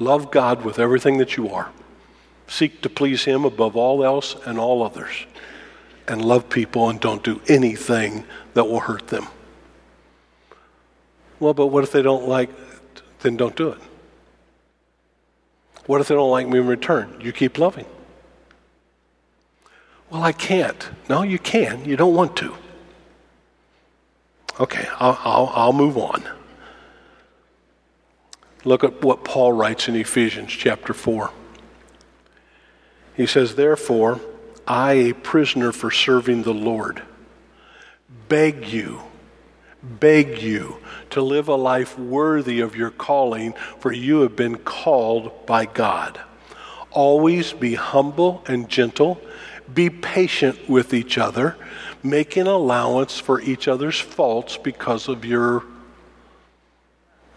Love 0.00 0.30
God 0.30 0.64
with 0.64 0.78
everything 0.78 1.18
that 1.18 1.36
you 1.36 1.50
are. 1.50 1.70
Seek 2.48 2.80
to 2.82 2.88
please 2.88 3.24
Him 3.24 3.44
above 3.44 3.76
all 3.76 4.02
else 4.02 4.34
and 4.46 4.58
all 4.58 4.82
others. 4.82 5.26
And 6.08 6.24
love 6.24 6.48
people 6.48 6.88
and 6.88 6.98
don't 6.98 7.22
do 7.22 7.40
anything 7.46 8.24
that 8.54 8.64
will 8.64 8.80
hurt 8.80 9.08
them. 9.08 9.26
Well, 11.38 11.54
but 11.54 11.68
what 11.68 11.84
if 11.84 11.92
they 11.92 12.02
don't 12.02 12.26
like, 12.26 12.50
then 13.20 13.36
don't 13.36 13.54
do 13.54 13.68
it. 13.68 13.78
What 15.86 16.00
if 16.00 16.08
they 16.08 16.14
don't 16.14 16.30
like 16.30 16.48
me 16.48 16.58
in 16.58 16.66
return? 16.66 17.20
You 17.20 17.32
keep 17.32 17.58
loving. 17.58 17.86
Well, 20.10 20.22
I 20.22 20.32
can't. 20.32 20.88
No, 21.08 21.22
you 21.22 21.38
can. 21.38 21.84
You 21.84 21.96
don't 21.96 22.14
want 22.14 22.36
to. 22.38 22.54
Okay, 24.58 24.88
I'll, 24.98 25.18
I'll, 25.22 25.52
I'll 25.54 25.72
move 25.72 25.96
on. 25.96 26.24
Look 28.64 28.84
at 28.84 29.02
what 29.02 29.24
Paul 29.24 29.52
writes 29.52 29.88
in 29.88 29.96
Ephesians 29.96 30.50
chapter 30.52 30.92
4. 30.92 31.30
He 33.16 33.26
says, 33.26 33.54
Therefore, 33.54 34.20
I, 34.66 34.92
a 34.92 35.12
prisoner 35.14 35.72
for 35.72 35.90
serving 35.90 36.42
the 36.42 36.54
Lord, 36.54 37.02
beg 38.28 38.68
you, 38.68 39.00
beg 39.82 40.42
you 40.42 40.76
to 41.10 41.22
live 41.22 41.48
a 41.48 41.54
life 41.54 41.98
worthy 41.98 42.60
of 42.60 42.76
your 42.76 42.90
calling, 42.90 43.54
for 43.78 43.92
you 43.92 44.20
have 44.20 44.36
been 44.36 44.56
called 44.56 45.46
by 45.46 45.64
God. 45.64 46.20
Always 46.90 47.52
be 47.52 47.74
humble 47.74 48.44
and 48.46 48.68
gentle, 48.68 49.20
be 49.72 49.88
patient 49.88 50.68
with 50.68 50.92
each 50.92 51.16
other, 51.16 51.56
making 52.02 52.46
allowance 52.46 53.18
for 53.18 53.40
each 53.40 53.68
other's 53.68 53.98
faults 53.98 54.56
because 54.56 55.08
of 55.08 55.24
your 55.24 55.64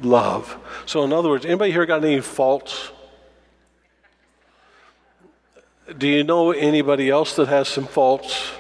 love. 0.01 0.57
So, 0.85 1.03
in 1.03 1.13
other 1.13 1.29
words, 1.29 1.45
anybody 1.45 1.71
here 1.71 1.85
got 1.85 2.03
any 2.03 2.21
faults? 2.21 2.91
Do 5.97 6.07
you 6.07 6.23
know 6.23 6.51
anybody 6.51 7.09
else 7.09 7.35
that 7.35 7.47
has 7.47 7.67
some 7.67 7.85
faults? 7.85 8.51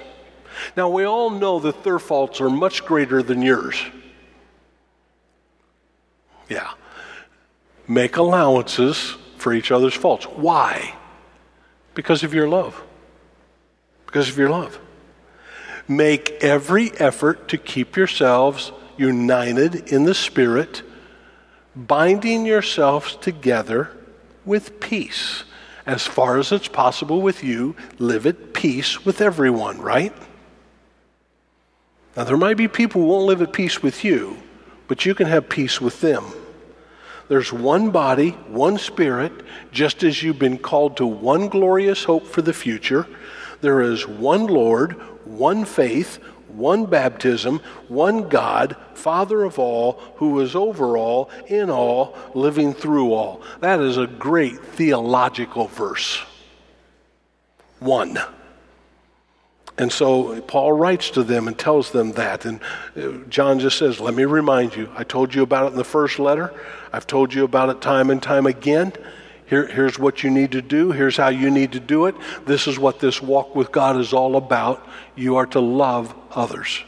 Now, 0.75 0.89
we 0.89 1.03
all 1.03 1.29
know 1.29 1.59
that 1.59 1.83
their 1.83 1.99
faults 1.99 2.41
are 2.41 2.49
much 2.49 2.85
greater 2.85 3.23
than 3.23 3.41
yours. 3.41 3.81
Yeah. 6.49 6.71
Make 7.87 8.17
allowances 8.17 9.15
for 9.37 9.53
each 9.53 9.71
other's 9.71 9.93
faults. 9.93 10.25
Why? 10.25 10.95
Because 11.93 12.23
of 12.23 12.33
your 12.33 12.47
love. 12.47 12.81
Because 14.05 14.29
of 14.29 14.37
your 14.37 14.49
love. 14.49 14.79
Make 15.87 16.31
every 16.41 16.91
effort 16.97 17.47
to 17.49 17.57
keep 17.57 17.97
yourselves 17.97 18.71
united 18.97 19.91
in 19.91 20.03
the 20.03 20.13
Spirit 20.13 20.81
binding 21.75 22.45
yourselves 22.45 23.15
together 23.15 23.91
with 24.45 24.79
peace. 24.79 25.43
As 25.85 26.05
far 26.05 26.37
as 26.37 26.51
it's 26.51 26.67
possible 26.67 27.21
with 27.21 27.43
you, 27.43 27.75
live 27.99 28.25
at 28.25 28.53
peace 28.53 29.05
with 29.05 29.21
everyone, 29.21 29.81
right? 29.81 30.13
Now, 32.15 32.23
there 32.23 32.37
might 32.37 32.57
be 32.57 32.67
people 32.67 33.01
who 33.01 33.07
won't 33.07 33.25
live 33.25 33.41
at 33.41 33.53
peace 33.53 33.81
with 33.81 34.03
you, 34.03 34.37
but 34.87 35.05
you 35.05 35.15
can 35.15 35.27
have 35.27 35.49
peace 35.49 35.81
with 35.81 35.99
them. 35.99 36.25
There's 37.27 37.51
one 37.51 37.89
body, 37.89 38.31
one 38.47 38.77
spirit, 38.77 39.31
just 39.71 40.03
as 40.03 40.21
you've 40.21 40.39
been 40.39 40.57
called 40.57 40.97
to 40.97 41.05
one 41.05 41.47
glorious 41.47 42.03
hope 42.03 42.27
for 42.27 42.41
the 42.41 42.53
future. 42.53 43.07
There 43.61 43.81
is 43.81 44.07
one 44.07 44.45
Lord, 44.47 44.93
one 45.25 45.65
faith, 45.65 46.19
one 46.55 46.85
baptism, 46.85 47.59
one 47.87 48.29
God, 48.29 48.75
Father 48.93 49.43
of 49.43 49.59
all, 49.59 50.01
who 50.15 50.39
is 50.39 50.55
over 50.55 50.97
all, 50.97 51.29
in 51.47 51.69
all, 51.69 52.15
living 52.33 52.73
through 52.73 53.13
all. 53.13 53.41
That 53.59 53.79
is 53.79 53.97
a 53.97 54.07
great 54.07 54.59
theological 54.59 55.67
verse. 55.67 56.21
One. 57.79 58.17
And 59.77 59.91
so 59.91 60.39
Paul 60.41 60.73
writes 60.73 61.09
to 61.11 61.23
them 61.23 61.47
and 61.47 61.57
tells 61.57 61.91
them 61.91 62.11
that. 62.13 62.45
And 62.45 62.59
uh, 62.95 63.27
John 63.27 63.59
just 63.59 63.77
says, 63.77 63.99
Let 63.99 64.13
me 64.13 64.25
remind 64.25 64.75
you, 64.75 64.89
I 64.95 65.03
told 65.03 65.33
you 65.33 65.41
about 65.41 65.65
it 65.65 65.71
in 65.71 65.77
the 65.77 65.83
first 65.83 66.19
letter. 66.19 66.53
I've 66.91 67.07
told 67.07 67.33
you 67.33 67.43
about 67.43 67.69
it 67.69 67.81
time 67.81 68.11
and 68.11 68.21
time 68.21 68.45
again. 68.45 68.93
Here, 69.53 69.67
here's 69.67 69.99
what 69.99 70.23
you 70.23 70.31
need 70.31 70.53
to 70.53 70.63
do. 70.63 70.91
Here's 70.91 71.15
how 71.15 71.27
you 71.27 71.51
need 71.51 71.73
to 71.73 71.79
do 71.79 72.07
it. 72.07 72.15
This 72.47 72.65
is 72.65 72.79
what 72.79 72.99
this 72.99 73.21
walk 73.21 73.55
with 73.55 73.71
God 73.71 73.97
is 73.97 74.11
all 74.11 74.35
about. 74.35 74.83
You 75.15 75.35
are 75.35 75.45
to 75.45 75.59
love 75.59 76.15
others. 76.31 76.83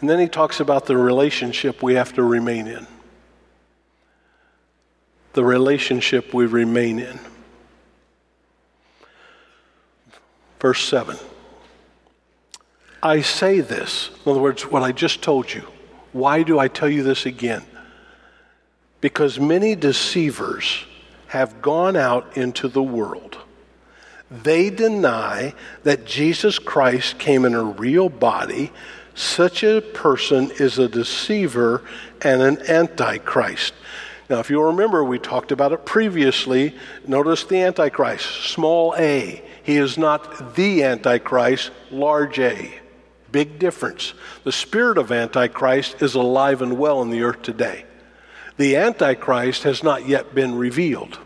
And 0.00 0.10
then 0.10 0.18
he 0.18 0.28
talks 0.28 0.60
about 0.60 0.84
the 0.84 0.98
relationship 0.98 1.82
we 1.82 1.94
have 1.94 2.12
to 2.12 2.22
remain 2.22 2.66
in. 2.66 2.86
The 5.32 5.46
relationship 5.46 6.34
we 6.34 6.44
remain 6.44 6.98
in. 6.98 7.18
Verse 10.60 10.84
7. 10.84 11.16
I 13.02 13.22
say 13.22 13.60
this. 13.60 14.10
In 14.26 14.32
other 14.32 14.42
words, 14.42 14.66
what 14.66 14.82
I 14.82 14.92
just 14.92 15.22
told 15.22 15.54
you. 15.54 15.66
Why 16.12 16.42
do 16.42 16.58
I 16.58 16.68
tell 16.68 16.90
you 16.90 17.02
this 17.02 17.24
again? 17.24 17.64
Because 19.00 19.40
many 19.40 19.74
deceivers 19.74 20.84
have 21.28 21.62
gone 21.62 21.96
out 21.96 22.36
into 22.36 22.68
the 22.68 22.82
world. 22.82 23.38
They 24.30 24.70
deny 24.70 25.54
that 25.82 26.04
Jesus 26.04 26.58
Christ 26.58 27.18
came 27.18 27.44
in 27.44 27.54
a 27.54 27.62
real 27.62 28.08
body. 28.08 28.72
Such 29.14 29.64
a 29.64 29.80
person 29.80 30.50
is 30.52 30.78
a 30.78 30.88
deceiver 30.88 31.82
and 32.22 32.42
an 32.42 32.70
antichrist. 32.70 33.74
Now, 34.28 34.38
if 34.38 34.48
you'll 34.48 34.64
remember, 34.64 35.02
we 35.02 35.18
talked 35.18 35.50
about 35.50 35.72
it 35.72 35.84
previously. 35.84 36.76
Notice 37.04 37.42
the 37.42 37.62
Antichrist, 37.62 38.44
small 38.44 38.94
a. 38.96 39.42
He 39.64 39.76
is 39.76 39.98
not 39.98 40.54
the 40.54 40.84
Antichrist, 40.84 41.72
large 41.90 42.38
a. 42.38 42.72
Big 43.32 43.58
difference. 43.58 44.14
The 44.44 44.52
spirit 44.52 44.98
of 44.98 45.10
Antichrist 45.10 46.00
is 46.00 46.14
alive 46.14 46.62
and 46.62 46.78
well 46.78 47.02
in 47.02 47.10
the 47.10 47.22
earth 47.22 47.42
today. 47.42 47.84
The 48.60 48.76
Antichrist 48.76 49.62
has 49.62 49.82
not 49.82 50.06
yet 50.06 50.34
been 50.34 50.54
revealed. 50.54 51.18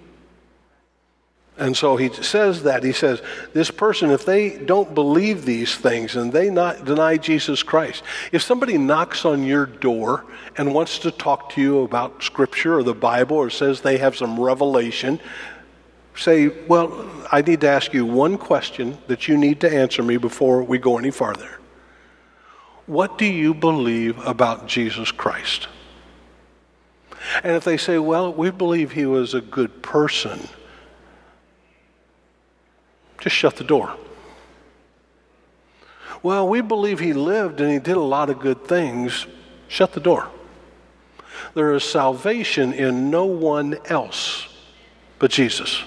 And 1.58 1.76
so 1.76 1.96
he 1.96 2.08
says 2.12 2.62
that. 2.62 2.84
He 2.84 2.92
says, 2.92 3.20
this 3.52 3.72
person, 3.72 4.12
if 4.12 4.24
they 4.24 4.56
don't 4.56 4.94
believe 4.94 5.44
these 5.44 5.74
things 5.74 6.14
and 6.14 6.32
they 6.32 6.48
not 6.48 6.84
deny 6.84 7.16
Jesus 7.16 7.64
Christ, 7.64 8.04
if 8.30 8.40
somebody 8.40 8.78
knocks 8.78 9.24
on 9.24 9.42
your 9.42 9.66
door 9.66 10.24
and 10.56 10.72
wants 10.72 11.00
to 11.00 11.10
talk 11.10 11.50
to 11.54 11.60
you 11.60 11.82
about 11.82 12.22
Scripture 12.22 12.78
or 12.78 12.84
the 12.84 12.94
Bible 12.94 13.36
or 13.36 13.50
says 13.50 13.80
they 13.80 13.98
have 13.98 14.14
some 14.14 14.38
revelation, 14.38 15.18
say, 16.14 16.46
well, 16.68 17.04
I 17.32 17.42
need 17.42 17.62
to 17.62 17.68
ask 17.68 17.92
you 17.92 18.06
one 18.06 18.38
question 18.38 18.96
that 19.08 19.26
you 19.26 19.36
need 19.36 19.60
to 19.62 19.68
answer 19.68 20.04
me 20.04 20.18
before 20.18 20.62
we 20.62 20.78
go 20.78 20.98
any 20.98 21.10
farther. 21.10 21.58
What 22.86 23.18
do 23.18 23.26
you 23.26 23.54
believe 23.54 24.24
about 24.24 24.68
Jesus 24.68 25.10
Christ? 25.10 25.66
And 27.42 27.56
if 27.56 27.64
they 27.64 27.76
say, 27.76 27.98
well, 27.98 28.32
we 28.32 28.50
believe 28.50 28.92
he 28.92 29.06
was 29.06 29.34
a 29.34 29.40
good 29.40 29.82
person, 29.82 30.48
just 33.18 33.34
shut 33.34 33.56
the 33.56 33.64
door. 33.64 33.96
Well, 36.22 36.48
we 36.48 36.60
believe 36.60 37.00
he 37.00 37.12
lived 37.12 37.60
and 37.60 37.70
he 37.70 37.78
did 37.78 37.96
a 37.96 38.00
lot 38.00 38.30
of 38.30 38.40
good 38.40 38.66
things, 38.66 39.26
shut 39.68 39.92
the 39.92 40.00
door. 40.00 40.30
There 41.54 41.72
is 41.74 41.84
salvation 41.84 42.72
in 42.72 43.10
no 43.10 43.24
one 43.24 43.78
else 43.86 44.48
but 45.18 45.30
Jesus. 45.30 45.82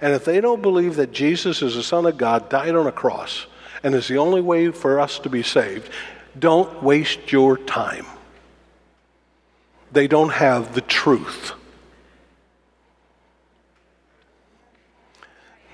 And 0.00 0.12
if 0.14 0.24
they 0.24 0.40
don't 0.40 0.62
believe 0.62 0.96
that 0.96 1.12
Jesus 1.12 1.62
is 1.62 1.74
the 1.74 1.82
Son 1.82 2.06
of 2.06 2.16
God, 2.16 2.48
died 2.48 2.74
on 2.74 2.86
a 2.86 2.92
cross, 2.92 3.46
and 3.82 3.94
is 3.94 4.08
the 4.08 4.18
only 4.18 4.40
way 4.40 4.70
for 4.70 5.00
us 5.00 5.18
to 5.20 5.28
be 5.28 5.42
saved, 5.42 5.90
don't 6.38 6.82
waste 6.82 7.32
your 7.32 7.58
time. 7.58 8.06
They 9.92 10.06
don't 10.06 10.30
have 10.30 10.74
the 10.74 10.80
truth. 10.80 11.52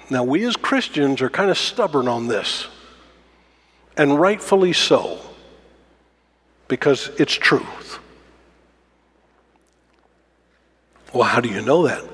Now, 0.08 0.22
we 0.22 0.44
as 0.44 0.56
Christians 0.56 1.20
are 1.20 1.28
kind 1.28 1.50
of 1.50 1.58
stubborn 1.58 2.06
on 2.06 2.28
this, 2.28 2.68
and 3.96 4.20
rightfully 4.20 4.72
so, 4.72 5.18
because 6.68 7.10
it's 7.18 7.34
truth. 7.34 7.98
Well, 11.12 11.24
how 11.24 11.40
do 11.40 11.48
you 11.48 11.60
know 11.60 11.86
that? 11.86 12.04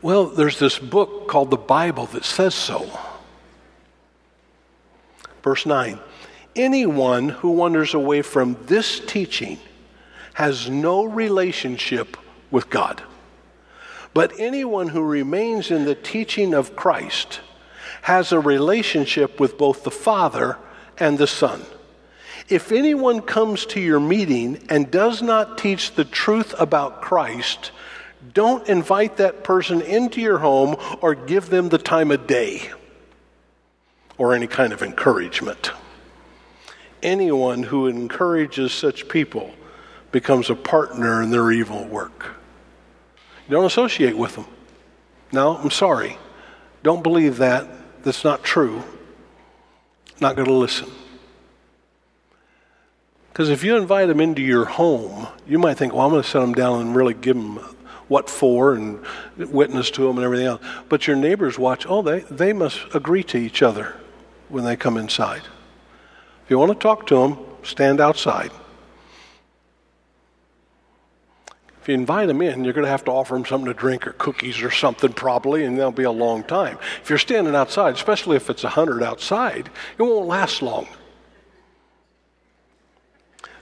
Well, 0.00 0.26
there's 0.26 0.58
this 0.58 0.78
book 0.78 1.28
called 1.28 1.50
the 1.50 1.56
Bible 1.56 2.06
that 2.06 2.24
says 2.24 2.54
so. 2.54 2.88
Verse 5.42 5.66
9 5.66 5.98
Anyone 6.54 7.28
who 7.28 7.50
wanders 7.50 7.92
away 7.92 8.22
from 8.22 8.56
this 8.66 9.00
teaching 9.00 9.58
has 10.36 10.68
no 10.68 11.02
relationship 11.02 12.14
with 12.50 12.68
God. 12.68 13.02
But 14.12 14.38
anyone 14.38 14.88
who 14.88 15.00
remains 15.00 15.70
in 15.70 15.86
the 15.86 15.94
teaching 15.94 16.52
of 16.52 16.76
Christ 16.76 17.40
has 18.02 18.32
a 18.32 18.38
relationship 18.38 19.40
with 19.40 19.56
both 19.56 19.82
the 19.82 19.90
Father 19.90 20.58
and 20.98 21.16
the 21.16 21.26
Son. 21.26 21.62
If 22.50 22.70
anyone 22.70 23.22
comes 23.22 23.64
to 23.64 23.80
your 23.80 23.98
meeting 23.98 24.62
and 24.68 24.90
does 24.90 25.22
not 25.22 25.56
teach 25.56 25.94
the 25.94 26.04
truth 26.04 26.54
about 26.58 27.00
Christ, 27.00 27.70
don't 28.34 28.68
invite 28.68 29.16
that 29.16 29.42
person 29.42 29.80
into 29.80 30.20
your 30.20 30.36
home 30.36 30.76
or 31.00 31.14
give 31.14 31.48
them 31.48 31.70
the 31.70 31.78
time 31.78 32.10
of 32.10 32.26
day 32.26 32.70
or 34.18 34.34
any 34.34 34.46
kind 34.46 34.74
of 34.74 34.82
encouragement. 34.82 35.70
Anyone 37.02 37.62
who 37.62 37.86
encourages 37.86 38.74
such 38.74 39.08
people 39.08 39.54
becomes 40.16 40.48
a 40.48 40.54
partner 40.54 41.20
in 41.20 41.28
their 41.28 41.52
evil 41.52 41.84
work. 41.84 42.36
Don't 43.50 43.66
associate 43.66 44.16
with 44.16 44.34
them. 44.34 44.46
No, 45.30 45.58
I'm 45.58 45.70
sorry. 45.70 46.16
Don't 46.82 47.02
believe 47.02 47.36
that. 47.36 47.68
That's 48.02 48.24
not 48.24 48.42
true. 48.42 48.82
Not 50.18 50.34
going 50.34 50.48
to 50.48 50.54
listen. 50.54 50.90
Because 53.28 53.50
if 53.50 53.62
you 53.62 53.76
invite 53.76 54.08
them 54.08 54.18
into 54.18 54.40
your 54.40 54.64
home, 54.64 55.26
you 55.46 55.58
might 55.58 55.74
think, 55.74 55.92
well, 55.92 56.06
I'm 56.06 56.12
going 56.12 56.22
to 56.22 56.28
sit 56.30 56.40
them 56.40 56.54
down 56.54 56.80
and 56.80 56.96
really 56.96 57.12
give 57.12 57.36
them 57.36 57.56
what 58.08 58.30
for 58.30 58.72
and 58.72 59.04
witness 59.36 59.90
to 59.90 60.06
them 60.06 60.16
and 60.16 60.24
everything 60.24 60.46
else. 60.46 60.62
But 60.88 61.06
your 61.06 61.16
neighbors 61.16 61.58
watch, 61.58 61.84
oh, 61.86 62.00
they, 62.00 62.20
they 62.20 62.54
must 62.54 62.80
agree 62.94 63.22
to 63.24 63.36
each 63.36 63.60
other 63.60 63.94
when 64.48 64.64
they 64.64 64.76
come 64.76 64.96
inside. 64.96 65.42
If 66.42 66.50
you 66.50 66.58
want 66.58 66.72
to 66.72 66.78
talk 66.78 67.06
to 67.08 67.16
them, 67.16 67.38
stand 67.62 68.00
outside. 68.00 68.50
If 71.86 71.90
you 71.90 71.94
invite 71.94 72.26
them 72.26 72.42
in, 72.42 72.64
you're 72.64 72.72
going 72.72 72.84
to 72.84 72.90
have 72.90 73.04
to 73.04 73.12
offer 73.12 73.34
them 73.34 73.46
something 73.46 73.72
to 73.72 73.72
drink 73.72 74.08
or 74.08 74.12
cookies 74.14 74.60
or 74.60 74.72
something 74.72 75.12
probably, 75.12 75.64
and 75.64 75.78
that'll 75.78 75.92
be 75.92 76.02
a 76.02 76.10
long 76.10 76.42
time. 76.42 76.78
If 77.00 77.10
you're 77.10 77.16
standing 77.16 77.54
outside, 77.54 77.94
especially 77.94 78.34
if 78.34 78.50
it's 78.50 78.64
100 78.64 79.04
outside, 79.04 79.70
it 79.96 80.02
won't 80.02 80.26
last 80.26 80.62
long. 80.62 80.88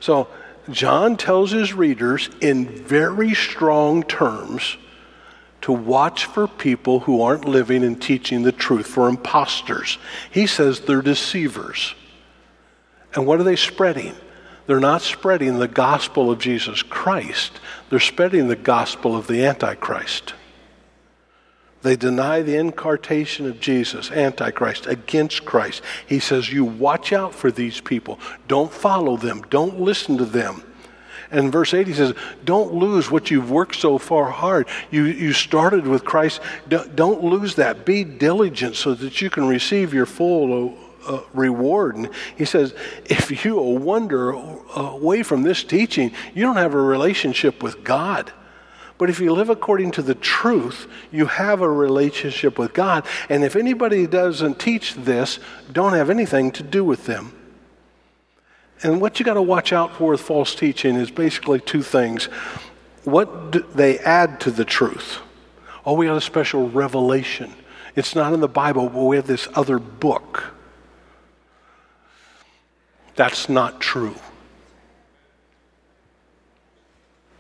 So, 0.01 0.27
John 0.71 1.19
tells 1.19 1.51
his 1.51 1.75
readers 1.75 2.31
in 2.41 2.67
very 2.67 3.35
strong 3.35 4.03
terms 4.05 4.79
to 5.61 5.73
watch 5.73 6.25
for 6.25 6.49
people 6.49 7.01
who 7.01 7.21
aren't 7.21 7.45
living 7.45 7.85
and 7.85 8.01
teaching 8.01 8.43
the 8.43 8.53
truth, 8.53 8.87
for 8.87 9.07
imposters. 9.07 9.99
He 10.31 10.47
says 10.47 10.81
they're 10.81 11.03
deceivers. 11.03 11.95
And 13.15 13.27
what 13.27 13.39
are 13.39 13.45
they 13.45 13.57
spreading? 13.57 14.15
They're 14.67 14.81
not 14.81 15.03
spreading 15.03 15.59
the 15.59 15.69
gospel 15.69 16.31
of 16.31 16.39
Jesus 16.39 16.83
Christ, 16.83 17.61
they're 17.91 18.01
spreading 18.01 18.49
the 18.49 18.57
gospel 18.57 19.17
of 19.17 19.27
the 19.27 19.45
Antichrist. 19.45 20.35
They 21.83 21.97
deny 21.97 22.41
the 22.41 22.57
incarnation 22.57 23.47
of 23.47 23.61
Jesus, 23.61 24.11
Antichrist, 24.11 24.87
against 24.87 25.45
Christ. 25.45 25.83
He 26.07 26.19
says, 26.19 26.51
You 26.51 26.65
watch 26.65 27.13
out 27.13 27.35
for 27.35 27.51
these 27.51 27.79
people. 27.79 28.19
Don't 28.49 28.73
follow 28.73 29.19
them. 29.19 29.43
Don't 29.51 29.79
listen 29.79 30.17
to 30.17 30.25
them. 30.25 30.63
And 31.31 31.53
verse 31.53 31.75
8, 31.75 31.87
he 31.87 31.93
says, 31.93 32.15
Don't 32.47 32.73
lose 32.73 33.11
what 33.11 33.31
you've 33.31 33.51
worked 33.51 33.77
so 33.77 33.99
far 33.99 34.31
hard. 34.31 34.67
You, 34.91 35.05
you 35.05 35.35
started 35.35 35.87
with 35.87 36.07
Christ. 36.07 36.41
Don't, 36.69 36.97
don't 36.97 37.23
lose 37.23 37.57
that. 37.57 37.85
Be 37.85 38.03
diligent 38.03 38.77
so 38.77 38.95
that 38.95 39.21
you 39.21 39.29
can 39.29 39.47
receive 39.47 39.93
your 39.93 40.07
full 40.07 40.75
uh, 41.07 41.23
reward. 41.33 41.97
And 41.97 42.11
he 42.37 42.45
says, 42.45 42.75
If 43.05 43.45
you 43.45 43.57
wander 43.57 44.31
away 44.31 45.23
from 45.23 45.43
this 45.43 45.65
teaching, 45.65 46.13
you 46.35 46.43
don't 46.43 46.57
have 46.57 46.75
a 46.75 46.81
relationship 46.81 47.63
with 47.63 47.85
God. 47.85 48.33
But 48.97 49.11
if 49.11 49.19
you 49.19 49.33
live 49.33 49.51
according 49.51 49.91
to 49.93 50.03
the 50.03 50.15
truth, 50.15 50.87
you 51.11 51.27
have 51.27 51.61
a 51.61 51.71
relationship 51.71 52.59
with 52.59 52.73
God. 52.73 53.05
And 53.29 53.43
if 53.43 53.57
anybody 53.57 54.07
doesn't 54.07 54.61
teach 54.61 54.95
this, 54.95 55.41
don't 55.73 55.95
have 55.95 56.11
anything 56.11 56.53
to 56.53 56.63
do 56.63 56.85
with 56.85 57.07
them. 57.07 57.33
And 58.83 59.01
what 59.01 59.19
you 59.19 59.25
got 59.25 59.35
to 59.35 59.43
watch 59.43 59.73
out 59.73 59.97
for 59.97 60.13
with 60.13 60.21
false 60.21 60.55
teaching 60.55 60.97
is 60.97 61.11
basically 61.11 61.61
two 61.61 61.83
things. 61.83 62.27
What 63.05 63.51
do 63.51 63.67
they 63.75 63.99
add 63.99 64.41
to 64.41 64.51
the 64.51 64.65
truth? 64.65 65.19
Oh, 65.85 65.95
we 65.95 66.07
got 66.07 66.17
a 66.17 66.21
special 66.21 66.69
revelation. 66.71 67.53
It's 67.97 68.15
not 68.15 68.33
in 68.33 68.41
the 68.41 68.49
Bible, 68.49 68.89
but 68.89 69.03
we 69.05 69.17
have 69.17 69.27
this 69.27 69.49
other 69.55 69.79
book. 69.79 70.54
That's 73.17 73.49
not 73.49 73.81
true. 73.81 74.17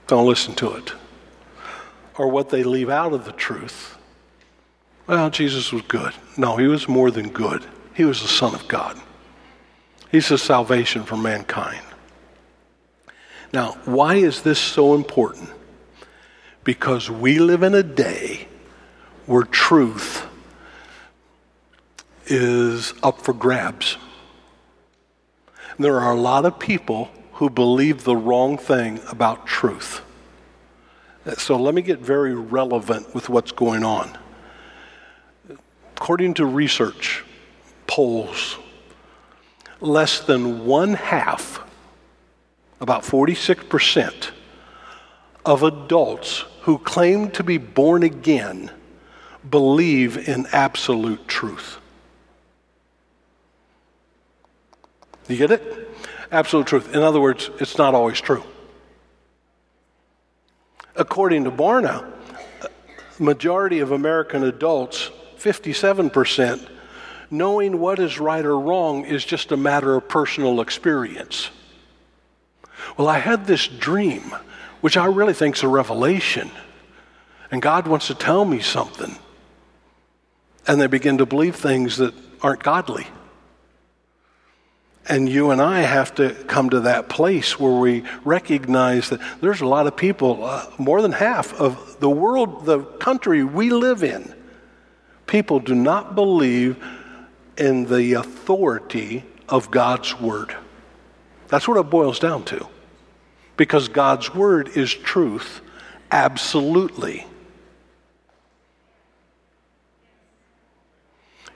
Don't 0.06 0.26
listen 0.26 0.54
to 0.56 0.74
it. 0.74 0.92
or 2.16 2.28
what 2.28 2.50
they 2.50 2.62
leave 2.62 2.88
out 2.88 3.12
of 3.12 3.24
the 3.24 3.32
truth. 3.32 3.96
Well, 5.06 5.30
Jesus 5.30 5.72
was 5.72 5.82
good. 5.82 6.12
No, 6.36 6.56
he 6.56 6.66
was 6.66 6.88
more 6.88 7.10
than 7.10 7.28
good. 7.30 7.64
He 7.94 8.04
was 8.04 8.22
the 8.22 8.28
Son 8.28 8.54
of 8.54 8.66
God. 8.68 9.00
He's 10.10 10.28
the 10.28 10.38
salvation 10.38 11.02
for 11.02 11.16
mankind. 11.16 11.82
Now, 13.52 13.72
why 13.84 14.14
is 14.16 14.42
this 14.42 14.58
so 14.58 14.94
important? 14.94 15.50
Because 16.62 17.10
we 17.10 17.38
live 17.38 17.62
in 17.62 17.74
a 17.74 17.82
day 17.82 18.48
where 19.26 19.42
truth 19.42 20.26
is 22.26 22.94
up 23.02 23.20
for 23.20 23.32
grabs. 23.32 23.96
There 25.78 26.00
are 26.00 26.12
a 26.12 26.20
lot 26.20 26.44
of 26.44 26.58
people 26.58 27.10
who 27.34 27.50
believe 27.50 28.04
the 28.04 28.16
wrong 28.16 28.56
thing 28.56 29.00
about 29.10 29.46
truth. 29.46 30.02
So 31.38 31.56
let 31.56 31.74
me 31.74 31.82
get 31.82 31.98
very 31.98 32.34
relevant 32.34 33.14
with 33.14 33.28
what's 33.28 33.50
going 33.50 33.82
on. 33.82 34.16
According 35.96 36.34
to 36.34 36.46
research, 36.46 37.24
polls, 37.86 38.58
less 39.80 40.20
than 40.20 40.66
one 40.66 40.94
half, 40.94 41.60
about 42.80 43.02
46%, 43.02 44.30
of 45.44 45.62
adults 45.62 46.44
who 46.62 46.78
claim 46.78 47.30
to 47.32 47.42
be 47.42 47.58
born 47.58 48.02
again 48.02 48.70
believe 49.50 50.28
in 50.28 50.46
absolute 50.52 51.26
truth. 51.28 51.78
You 55.28 55.36
get 55.36 55.50
it? 55.50 55.90
Absolute 56.30 56.66
truth. 56.66 56.94
In 56.94 57.02
other 57.02 57.20
words, 57.20 57.50
it's 57.60 57.78
not 57.78 57.94
always 57.94 58.20
true. 58.20 58.42
According 60.96 61.44
to 61.44 61.50
Barna, 61.50 62.10
majority 63.18 63.80
of 63.80 63.92
American 63.92 64.44
adults, 64.44 65.10
57%, 65.38 66.68
knowing 67.30 67.80
what 67.80 67.98
is 67.98 68.18
right 68.18 68.44
or 68.44 68.58
wrong 68.58 69.04
is 69.04 69.24
just 69.24 69.52
a 69.52 69.56
matter 69.56 69.94
of 69.94 70.08
personal 70.08 70.60
experience. 70.60 71.50
Well, 72.96 73.08
I 73.08 73.18
had 73.18 73.46
this 73.46 73.66
dream, 73.66 74.34
which 74.80 74.96
I 74.96 75.06
really 75.06 75.34
think 75.34 75.56
is 75.56 75.62
a 75.62 75.68
revelation, 75.68 76.50
and 77.50 77.60
God 77.62 77.86
wants 77.86 78.06
to 78.08 78.14
tell 78.14 78.44
me 78.44 78.60
something. 78.60 79.16
And 80.66 80.80
they 80.80 80.86
begin 80.86 81.18
to 81.18 81.26
believe 81.26 81.56
things 81.56 81.96
that 81.98 82.14
aren't 82.40 82.62
godly. 82.62 83.06
And 85.06 85.28
you 85.28 85.50
and 85.50 85.60
I 85.60 85.80
have 85.82 86.14
to 86.14 86.30
come 86.30 86.70
to 86.70 86.80
that 86.80 87.10
place 87.10 87.60
where 87.60 87.78
we 87.78 88.04
recognize 88.24 89.10
that 89.10 89.20
there's 89.40 89.60
a 89.60 89.66
lot 89.66 89.86
of 89.86 89.96
people, 89.96 90.44
uh, 90.44 90.66
more 90.78 91.02
than 91.02 91.12
half 91.12 91.52
of 91.60 92.00
the 92.00 92.08
world, 92.08 92.64
the 92.64 92.80
country 92.80 93.44
we 93.44 93.70
live 93.70 94.02
in, 94.02 94.34
people 95.26 95.60
do 95.60 95.74
not 95.74 96.14
believe 96.14 96.82
in 97.58 97.84
the 97.84 98.14
authority 98.14 99.24
of 99.48 99.70
God's 99.70 100.18
Word. 100.18 100.56
That's 101.48 101.68
what 101.68 101.78
it 101.78 101.90
boils 101.90 102.18
down 102.18 102.44
to. 102.46 102.66
Because 103.58 103.88
God's 103.88 104.34
Word 104.34 104.68
is 104.74 104.92
truth, 104.92 105.60
absolutely. 106.10 107.26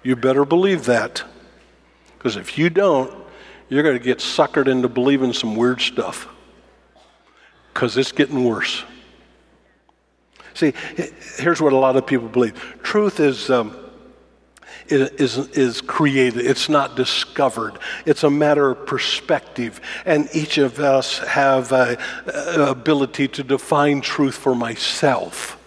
You 0.03 0.17
better 0.17 0.45
believe 0.45 0.85
that. 0.85 1.25
Because 2.17 2.37
if 2.37 2.59
you 2.59 2.69
don't, 2.71 3.13
you're 3.69 3.83
going 3.83 3.99
to 3.99 4.05
get 4.05 4.19
suckered 4.19 4.69
into 4.69 4.89
believing 4.89 5.33
some 5.33 5.57
weird 5.57 5.81
stuff 5.81 6.29
because 7.73 7.97
it's 7.97 8.13
getting 8.13 8.45
worse. 8.45 8.85
See, 10.55 10.73
here's 11.37 11.61
what 11.61 11.73
a 11.73 11.77
lot 11.77 11.97
of 11.97 12.07
people 12.07 12.29
believe 12.29 12.55
truth 12.83 13.21
is. 13.21 13.51
Um, 13.51 13.77
is, 14.91 15.37
is 15.49 15.81
created. 15.83 16.47
It's 16.47 16.69
not 16.69 16.97
discovered. 16.97 17.79
It's 18.07 18.25
a 18.25 18.31
matter 18.31 18.71
of 18.71 18.87
perspective. 18.87 19.81
And 20.07 20.29
each 20.35 20.59
of 20.59 20.79
us 20.79 21.19
have 21.19 21.73
a, 21.73 21.99
a 22.27 22.71
ability 22.71 23.29
to 23.29 23.45
define 23.45 24.01
truth 24.01 24.35
for 24.35 24.55
myself. 24.55 25.59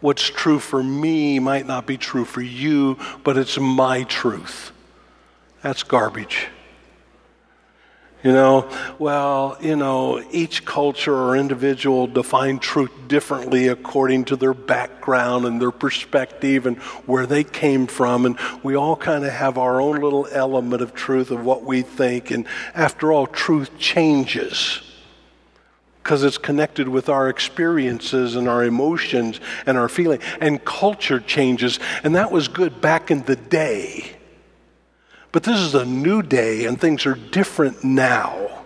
What's 0.00 0.28
true 0.30 0.60
for 0.60 0.82
me 0.82 1.38
might 1.40 1.66
not 1.66 1.86
be 1.86 1.98
true 1.98 2.24
for 2.24 2.40
you, 2.40 2.98
but 3.24 3.36
it's 3.36 3.58
my 3.58 4.04
truth. 4.04 4.72
That's 5.62 5.82
garbage. 5.82 6.48
You 8.24 8.32
know, 8.32 8.68
well, 8.98 9.56
you 9.60 9.76
know, 9.76 10.24
each 10.32 10.64
culture 10.64 11.14
or 11.14 11.36
individual 11.36 12.08
define 12.08 12.58
truth 12.58 12.90
differently 13.06 13.68
according 13.68 14.24
to 14.26 14.36
their 14.36 14.54
background 14.54 15.44
and 15.44 15.62
their 15.62 15.70
perspective 15.70 16.66
and 16.66 16.78
where 17.06 17.26
they 17.26 17.44
came 17.44 17.86
from. 17.86 18.26
And 18.26 18.36
we 18.64 18.74
all 18.74 18.96
kind 18.96 19.24
of 19.24 19.30
have 19.30 19.56
our 19.56 19.80
own 19.80 20.00
little 20.00 20.26
element 20.32 20.82
of 20.82 20.94
truth 20.94 21.30
of 21.30 21.44
what 21.44 21.62
we 21.62 21.82
think. 21.82 22.32
And 22.32 22.44
after 22.74 23.12
all, 23.12 23.28
truth 23.28 23.78
changes 23.78 24.82
because 26.02 26.24
it's 26.24 26.38
connected 26.38 26.88
with 26.88 27.08
our 27.08 27.28
experiences 27.28 28.34
and 28.34 28.48
our 28.48 28.64
emotions 28.64 29.38
and 29.64 29.78
our 29.78 29.88
feeling. 29.88 30.20
And 30.40 30.64
culture 30.64 31.20
changes. 31.20 31.78
And 32.02 32.16
that 32.16 32.32
was 32.32 32.48
good 32.48 32.80
back 32.80 33.12
in 33.12 33.22
the 33.22 33.36
day. 33.36 34.17
But 35.32 35.42
this 35.42 35.60
is 35.60 35.74
a 35.74 35.84
new 35.84 36.22
day 36.22 36.64
and 36.64 36.80
things 36.80 37.04
are 37.06 37.14
different 37.14 37.84
now. 37.84 38.64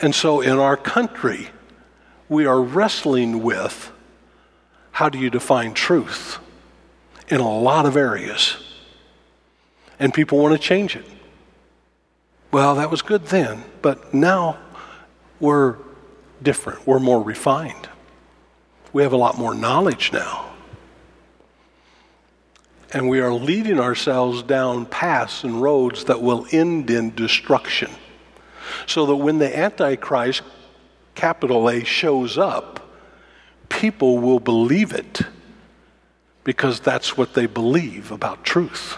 And 0.00 0.14
so 0.14 0.40
in 0.40 0.58
our 0.58 0.76
country, 0.76 1.50
we 2.28 2.46
are 2.46 2.60
wrestling 2.60 3.42
with 3.42 3.92
how 4.92 5.08
do 5.08 5.18
you 5.18 5.30
define 5.30 5.72
truth 5.74 6.38
in 7.28 7.40
a 7.40 7.58
lot 7.58 7.86
of 7.86 7.96
areas. 7.96 8.56
And 9.98 10.12
people 10.12 10.38
want 10.38 10.52
to 10.52 10.58
change 10.58 10.96
it. 10.96 11.06
Well, 12.50 12.74
that 12.74 12.90
was 12.90 13.02
good 13.02 13.26
then, 13.26 13.64
but 13.82 14.12
now 14.12 14.58
we're 15.40 15.76
different. 16.42 16.86
We're 16.86 17.00
more 17.00 17.22
refined. 17.22 17.88
We 18.92 19.02
have 19.02 19.12
a 19.12 19.16
lot 19.16 19.38
more 19.38 19.54
knowledge 19.54 20.12
now 20.12 20.53
and 22.94 23.08
we 23.08 23.20
are 23.20 23.32
leading 23.32 23.80
ourselves 23.80 24.44
down 24.44 24.86
paths 24.86 25.42
and 25.42 25.60
roads 25.60 26.04
that 26.04 26.22
will 26.22 26.46
end 26.52 26.88
in 26.88 27.12
destruction. 27.12 27.90
So 28.86 29.04
that 29.06 29.16
when 29.16 29.38
the 29.38 29.58
Antichrist, 29.58 30.42
capital 31.16 31.68
A, 31.68 31.82
shows 31.82 32.38
up, 32.38 32.88
people 33.68 34.18
will 34.18 34.38
believe 34.38 34.92
it 34.92 35.22
because 36.44 36.78
that's 36.78 37.16
what 37.16 37.34
they 37.34 37.46
believe 37.46 38.12
about 38.12 38.44
truth. 38.44 38.96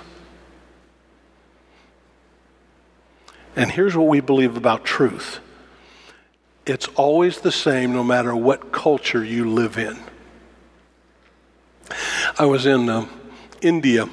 And 3.56 3.70
here's 3.70 3.96
what 3.96 4.08
we 4.08 4.20
believe 4.20 4.56
about 4.56 4.84
truth 4.84 5.40
it's 6.66 6.88
always 6.96 7.40
the 7.40 7.52
same 7.52 7.94
no 7.94 8.04
matter 8.04 8.36
what 8.36 8.72
culture 8.72 9.24
you 9.24 9.48
live 9.48 9.78
in. 9.78 9.96
I 12.38 12.44
was 12.44 12.66
in. 12.66 12.90
Uh, 12.90 13.06
India 13.62 14.08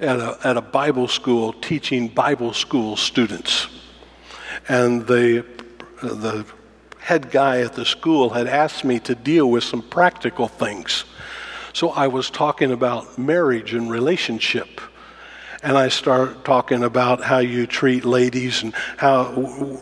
at 0.00 0.18
a, 0.18 0.38
at 0.44 0.56
a 0.56 0.60
Bible 0.60 1.08
school 1.08 1.52
teaching 1.52 2.08
Bible 2.08 2.52
school 2.52 2.96
students. 2.96 3.68
And 4.68 5.06
the, 5.06 5.44
the 6.02 6.46
head 6.98 7.30
guy 7.30 7.60
at 7.60 7.74
the 7.74 7.84
school 7.84 8.30
had 8.30 8.46
asked 8.46 8.84
me 8.84 8.98
to 9.00 9.14
deal 9.14 9.50
with 9.50 9.64
some 9.64 9.82
practical 9.82 10.48
things. 10.48 11.04
So 11.72 11.90
I 11.90 12.08
was 12.08 12.30
talking 12.30 12.72
about 12.72 13.18
marriage 13.18 13.74
and 13.74 13.90
relationship. 13.90 14.80
And 15.62 15.76
I 15.76 15.88
start 15.88 16.44
talking 16.44 16.82
about 16.82 17.22
how 17.22 17.38
you 17.38 17.66
treat 17.66 18.06
ladies 18.06 18.62
and 18.62 18.72
how 18.96 19.32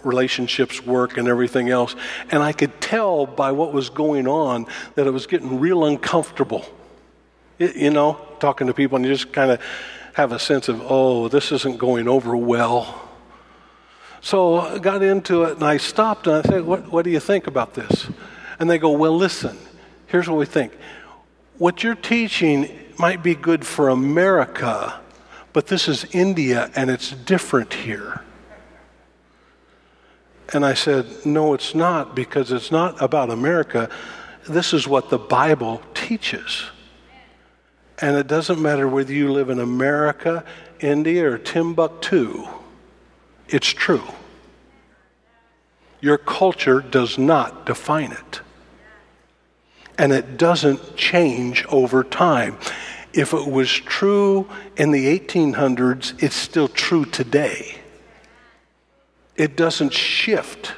relationships 0.03 0.85
work 0.85 1.17
and 1.19 1.29
everything 1.29 1.71
else. 1.71 1.95
And 2.31 2.43
I 2.43 2.53
could 2.53 2.81
tell 2.81 3.27
by 3.27 3.53
what 3.53 3.73
was 3.73 3.89
going 3.89 4.27
on 4.27 4.67
that 4.97 5.07
it 5.07 5.13
was 5.13 5.29
getting 5.29 5.61
real 5.61 5.85
uncomfortable. 5.85 6.65
It, 7.61 7.77
you 7.77 7.91
know, 7.91 8.28
talking 8.41 8.67
to 8.67 8.75
people 8.75 8.97
and 8.97 9.05
you 9.05 9.13
just 9.13 9.33
kind 9.33 9.51
of 9.51 9.61
have 10.15 10.33
a 10.33 10.39
sense 10.39 10.69
of, 10.69 10.83
oh, 10.85 11.29
this 11.29 11.53
isn't 11.53 11.79
going 11.79 12.09
over 12.09 12.37
well. 12.37 13.09
So 14.21 14.59
I 14.59 14.79
got 14.79 15.03
into 15.03 15.45
it 15.45 15.55
and 15.55 15.63
I 15.63 15.77
stopped 15.77 16.27
and 16.27 16.37
I 16.37 16.43
said, 16.43 16.65
what, 16.65 16.91
what 16.91 17.05
do 17.05 17.11
you 17.11 17.21
think 17.21 17.47
about 17.47 17.75
this? 17.75 18.09
And 18.59 18.69
they 18.69 18.79
go, 18.79 18.91
well, 18.91 19.17
listen, 19.17 19.57
here's 20.07 20.29
what 20.29 20.39
we 20.39 20.47
think. 20.47 20.73
What 21.59 21.85
you're 21.85 21.95
teaching 21.95 22.69
might 22.99 23.23
be 23.23 23.35
good 23.35 23.65
for 23.65 23.91
America, 23.91 25.01
but 25.53 25.69
this 25.69 25.89
is 25.89 26.05
India 26.13 26.71
and 26.75 26.91
it's 26.91 27.13
different 27.13 27.75
here. 27.75 28.23
And 30.53 30.65
I 30.65 30.75
said, 30.75 31.07
no, 31.25 31.55
it's 31.55 31.75
not 31.75 32.17
because 32.17 32.51
it's 32.51 32.73
not 32.73 33.01
about 33.03 33.31
America. 33.31 33.91
This 34.49 34.73
is 34.73 34.89
what 34.89 35.11
the 35.11 35.19
Bible 35.19 35.83
teaches. 35.95 36.65
And 38.01 38.17
it 38.17 38.27
doesn't 38.27 38.61
matter 38.61 38.87
whether 38.89 39.13
you 39.13 39.33
live 39.33 39.51
in 39.51 39.59
America, 39.59 40.45
India, 40.81 41.29
or 41.31 41.39
Timbuktu, 41.39 42.47
it's 43.49 43.69
true. 43.69 44.05
Your 46.01 46.19
culture 46.19 46.81
does 46.81 47.19
not 47.19 47.67
define 47.67 48.13
it. 48.13 48.41
and 49.99 50.13
it 50.13 50.37
doesn't 50.37 50.97
change 50.97 51.65
over 51.67 52.05
time. 52.05 52.57
If 53.13 53.33
it 53.35 53.49
was 53.49 53.69
true 53.71 54.49
in 54.77 54.93
the 54.93 55.19
1800s, 55.19 56.23
it's 56.23 56.37
still 56.37 56.69
true 56.69 57.05
today. 57.05 57.79
It 59.35 59.57
doesn't 59.57 59.93
shift 59.93 60.75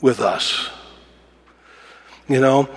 with 0.00 0.20
us. 0.20 0.70
You 2.26 2.40
know? 2.40 2.68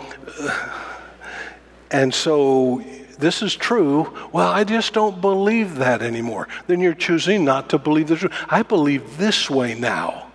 And 1.90 2.14
so 2.14 2.84
this 3.24 3.42
is 3.42 3.56
true. 3.56 4.14
Well, 4.34 4.50
I 4.50 4.66
just 4.66 4.92
don't 4.92 5.22
believe 5.22 5.76
that 5.76 6.02
anymore. 6.02 6.50
Then 6.68 6.82
you're 6.82 6.94
choosing 6.94 7.46
not 7.46 7.70
to 7.70 7.78
believe 7.78 8.10
the 8.10 8.18
truth. 8.18 8.34
I 8.50 8.64
believe 8.64 9.18
this 9.18 9.50
way 9.50 9.76
now. 9.76 10.28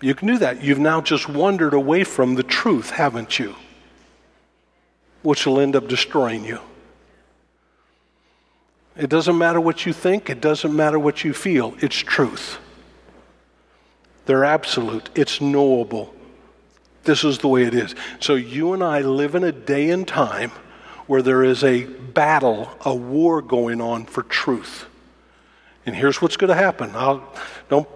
You 0.00 0.14
can 0.14 0.26
do 0.26 0.38
that. 0.38 0.62
You've 0.62 0.78
now 0.78 1.02
just 1.02 1.28
wandered 1.28 1.74
away 1.74 2.04
from 2.04 2.34
the 2.34 2.42
truth, 2.42 2.90
haven't 2.90 3.38
you? 3.38 3.54
Which 5.20 5.44
will 5.44 5.60
end 5.60 5.76
up 5.76 5.86
destroying 5.86 6.46
you. 6.46 6.60
It 8.96 9.10
doesn't 9.10 9.36
matter 9.36 9.60
what 9.60 9.84
you 9.84 9.92
think, 9.92 10.30
it 10.30 10.40
doesn't 10.40 10.74
matter 10.74 10.98
what 10.98 11.24
you 11.24 11.34
feel. 11.34 11.74
It's 11.78 11.96
truth. 11.96 12.58
They're 14.24 14.46
absolute, 14.46 15.10
it's 15.14 15.42
knowable. 15.42 16.14
This 17.04 17.22
is 17.22 17.38
the 17.38 17.48
way 17.48 17.64
it 17.64 17.74
is. 17.74 17.94
So 18.18 18.34
you 18.34 18.72
and 18.72 18.82
I 18.82 19.02
live 19.02 19.34
in 19.34 19.44
a 19.44 19.52
day 19.52 19.90
and 19.90 20.08
time 20.08 20.52
where 21.08 21.22
there 21.22 21.42
is 21.42 21.64
a 21.64 21.84
battle, 21.84 22.70
a 22.82 22.94
war 22.94 23.42
going 23.42 23.80
on 23.80 24.04
for 24.04 24.22
truth. 24.22 24.86
And 25.84 25.96
here's 25.96 26.22
what's 26.22 26.36
going 26.36 26.48
to 26.48 26.54
happen. 26.54 26.90
I 26.94 27.20
don't 27.68 27.88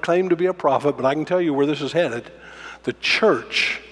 claim 0.00 0.30
to 0.30 0.36
be 0.36 0.46
a 0.46 0.54
prophet, 0.54 0.96
but 0.96 1.04
I 1.04 1.14
can 1.14 1.24
tell 1.24 1.40
you 1.40 1.52
where 1.52 1.66
this 1.66 1.82
is 1.82 1.92
headed. 1.92 2.30
The 2.84 2.92
church 2.94 3.82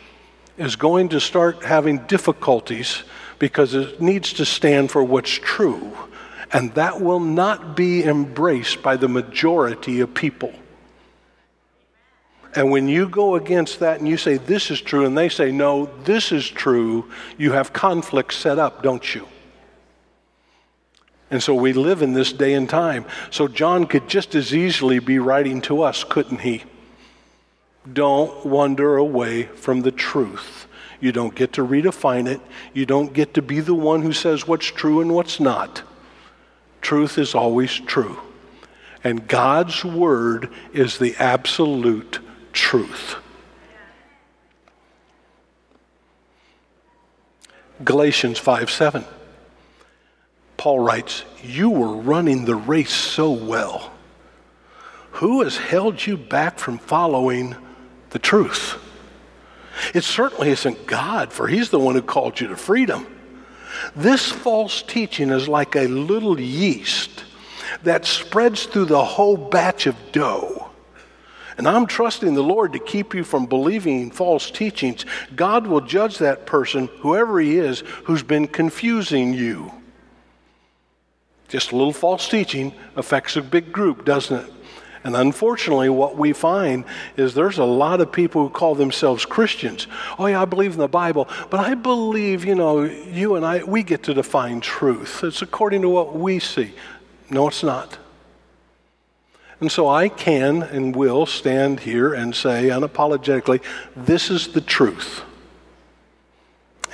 is 0.56 0.76
going 0.76 1.10
to 1.10 1.20
start 1.20 1.64
having 1.64 1.98
difficulties 2.06 3.02
because 3.38 3.74
it 3.74 4.00
needs 4.00 4.32
to 4.34 4.44
stand 4.44 4.90
for 4.90 5.02
what's 5.02 5.30
true. 5.30 5.96
And 6.52 6.72
that 6.74 7.00
will 7.00 7.20
not 7.20 7.76
be 7.76 8.04
embraced 8.04 8.82
by 8.82 8.96
the 8.96 9.08
majority 9.08 10.00
of 10.00 10.14
people. 10.14 10.52
And 12.54 12.70
when 12.70 12.88
you 12.88 13.08
go 13.08 13.34
against 13.34 13.80
that 13.80 13.98
and 13.98 14.08
you 14.08 14.16
say, 14.16 14.38
this 14.38 14.70
is 14.70 14.80
true, 14.80 15.04
and 15.04 15.16
they 15.16 15.28
say, 15.28 15.52
no, 15.52 15.86
this 16.04 16.32
is 16.32 16.48
true, 16.48 17.10
you 17.36 17.52
have 17.52 17.72
conflict 17.72 18.32
set 18.32 18.58
up, 18.58 18.82
don't 18.82 19.14
you? 19.14 19.28
And 21.30 21.42
so 21.42 21.54
we 21.54 21.74
live 21.74 22.00
in 22.00 22.14
this 22.14 22.32
day 22.32 22.54
and 22.54 22.68
time. 22.68 23.04
So 23.30 23.48
John 23.48 23.86
could 23.86 24.08
just 24.08 24.34
as 24.34 24.54
easily 24.54 24.98
be 24.98 25.18
writing 25.18 25.60
to 25.62 25.82
us, 25.82 26.04
couldn't 26.04 26.40
he? 26.40 26.64
Don't 27.90 28.46
wander 28.46 28.96
away 28.96 29.44
from 29.44 29.82
the 29.82 29.92
truth. 29.92 30.66
You 31.00 31.12
don't 31.12 31.34
get 31.34 31.52
to 31.54 31.66
redefine 31.66 32.26
it. 32.26 32.40
You 32.72 32.86
don't 32.86 33.12
get 33.12 33.34
to 33.34 33.42
be 33.42 33.60
the 33.60 33.74
one 33.74 34.02
who 34.02 34.12
says 34.12 34.48
what's 34.48 34.66
true 34.66 35.00
and 35.00 35.14
what's 35.14 35.38
not. 35.38 35.82
Truth 36.80 37.18
is 37.18 37.34
always 37.34 37.72
true. 37.72 38.18
And 39.04 39.28
God's 39.28 39.84
word 39.84 40.50
is 40.72 40.98
the 40.98 41.14
absolute 41.16 42.20
truth. 42.58 43.16
Galatians 47.84 48.38
5 48.38 48.70
7. 48.70 49.04
Paul 50.56 50.80
writes, 50.80 51.24
You 51.42 51.70
were 51.70 51.94
running 51.94 52.44
the 52.44 52.56
race 52.56 52.92
so 52.92 53.30
well. 53.30 53.92
Who 55.12 55.42
has 55.42 55.56
held 55.56 56.04
you 56.04 56.16
back 56.16 56.58
from 56.58 56.78
following 56.78 57.54
the 58.10 58.18
truth? 58.18 58.76
It 59.94 60.02
certainly 60.02 60.50
isn't 60.50 60.86
God, 60.86 61.32
for 61.32 61.46
He's 61.46 61.70
the 61.70 61.78
one 61.78 61.94
who 61.94 62.02
called 62.02 62.40
you 62.40 62.48
to 62.48 62.56
freedom. 62.56 63.06
This 63.94 64.30
false 64.30 64.82
teaching 64.82 65.30
is 65.30 65.48
like 65.48 65.76
a 65.76 65.86
little 65.86 66.40
yeast 66.40 67.24
that 67.84 68.04
spreads 68.04 68.64
through 68.64 68.86
the 68.86 69.04
whole 69.04 69.36
batch 69.36 69.86
of 69.86 69.94
dough. 70.10 70.57
And 71.58 71.68
I'm 71.68 71.86
trusting 71.86 72.34
the 72.34 72.42
Lord 72.42 72.72
to 72.72 72.78
keep 72.78 73.14
you 73.14 73.24
from 73.24 73.46
believing 73.46 74.12
false 74.12 74.48
teachings. 74.50 75.04
God 75.34 75.66
will 75.66 75.80
judge 75.80 76.18
that 76.18 76.46
person, 76.46 76.88
whoever 77.00 77.40
he 77.40 77.58
is, 77.58 77.80
who's 78.04 78.22
been 78.22 78.46
confusing 78.46 79.34
you. 79.34 79.72
Just 81.48 81.72
a 81.72 81.76
little 81.76 81.92
false 81.92 82.28
teaching 82.28 82.72
affects 82.94 83.36
a 83.36 83.42
big 83.42 83.72
group, 83.72 84.04
doesn't 84.04 84.46
it? 84.46 84.52
And 85.02 85.16
unfortunately, 85.16 85.88
what 85.88 86.16
we 86.16 86.32
find 86.32 86.84
is 87.16 87.34
there's 87.34 87.58
a 87.58 87.64
lot 87.64 88.00
of 88.00 88.12
people 88.12 88.42
who 88.42 88.50
call 88.50 88.74
themselves 88.74 89.24
Christians. 89.24 89.86
Oh, 90.18 90.26
yeah, 90.26 90.42
I 90.42 90.44
believe 90.44 90.72
in 90.72 90.78
the 90.78 90.88
Bible, 90.88 91.28
but 91.50 91.60
I 91.60 91.74
believe, 91.74 92.44
you 92.44 92.54
know, 92.54 92.82
you 92.82 93.34
and 93.34 93.44
I, 93.44 93.64
we 93.64 93.82
get 93.82 94.04
to 94.04 94.14
define 94.14 94.60
truth. 94.60 95.24
It's 95.24 95.42
according 95.42 95.82
to 95.82 95.88
what 95.88 96.14
we 96.14 96.38
see. 96.38 96.72
No, 97.30 97.48
it's 97.48 97.62
not. 97.62 97.98
And 99.60 99.72
so 99.72 99.88
I 99.88 100.08
can 100.08 100.62
and 100.62 100.94
will 100.94 101.26
stand 101.26 101.80
here 101.80 102.14
and 102.14 102.34
say 102.34 102.68
unapologetically, 102.68 103.62
this 103.96 104.30
is 104.30 104.48
the 104.48 104.60
truth. 104.60 105.22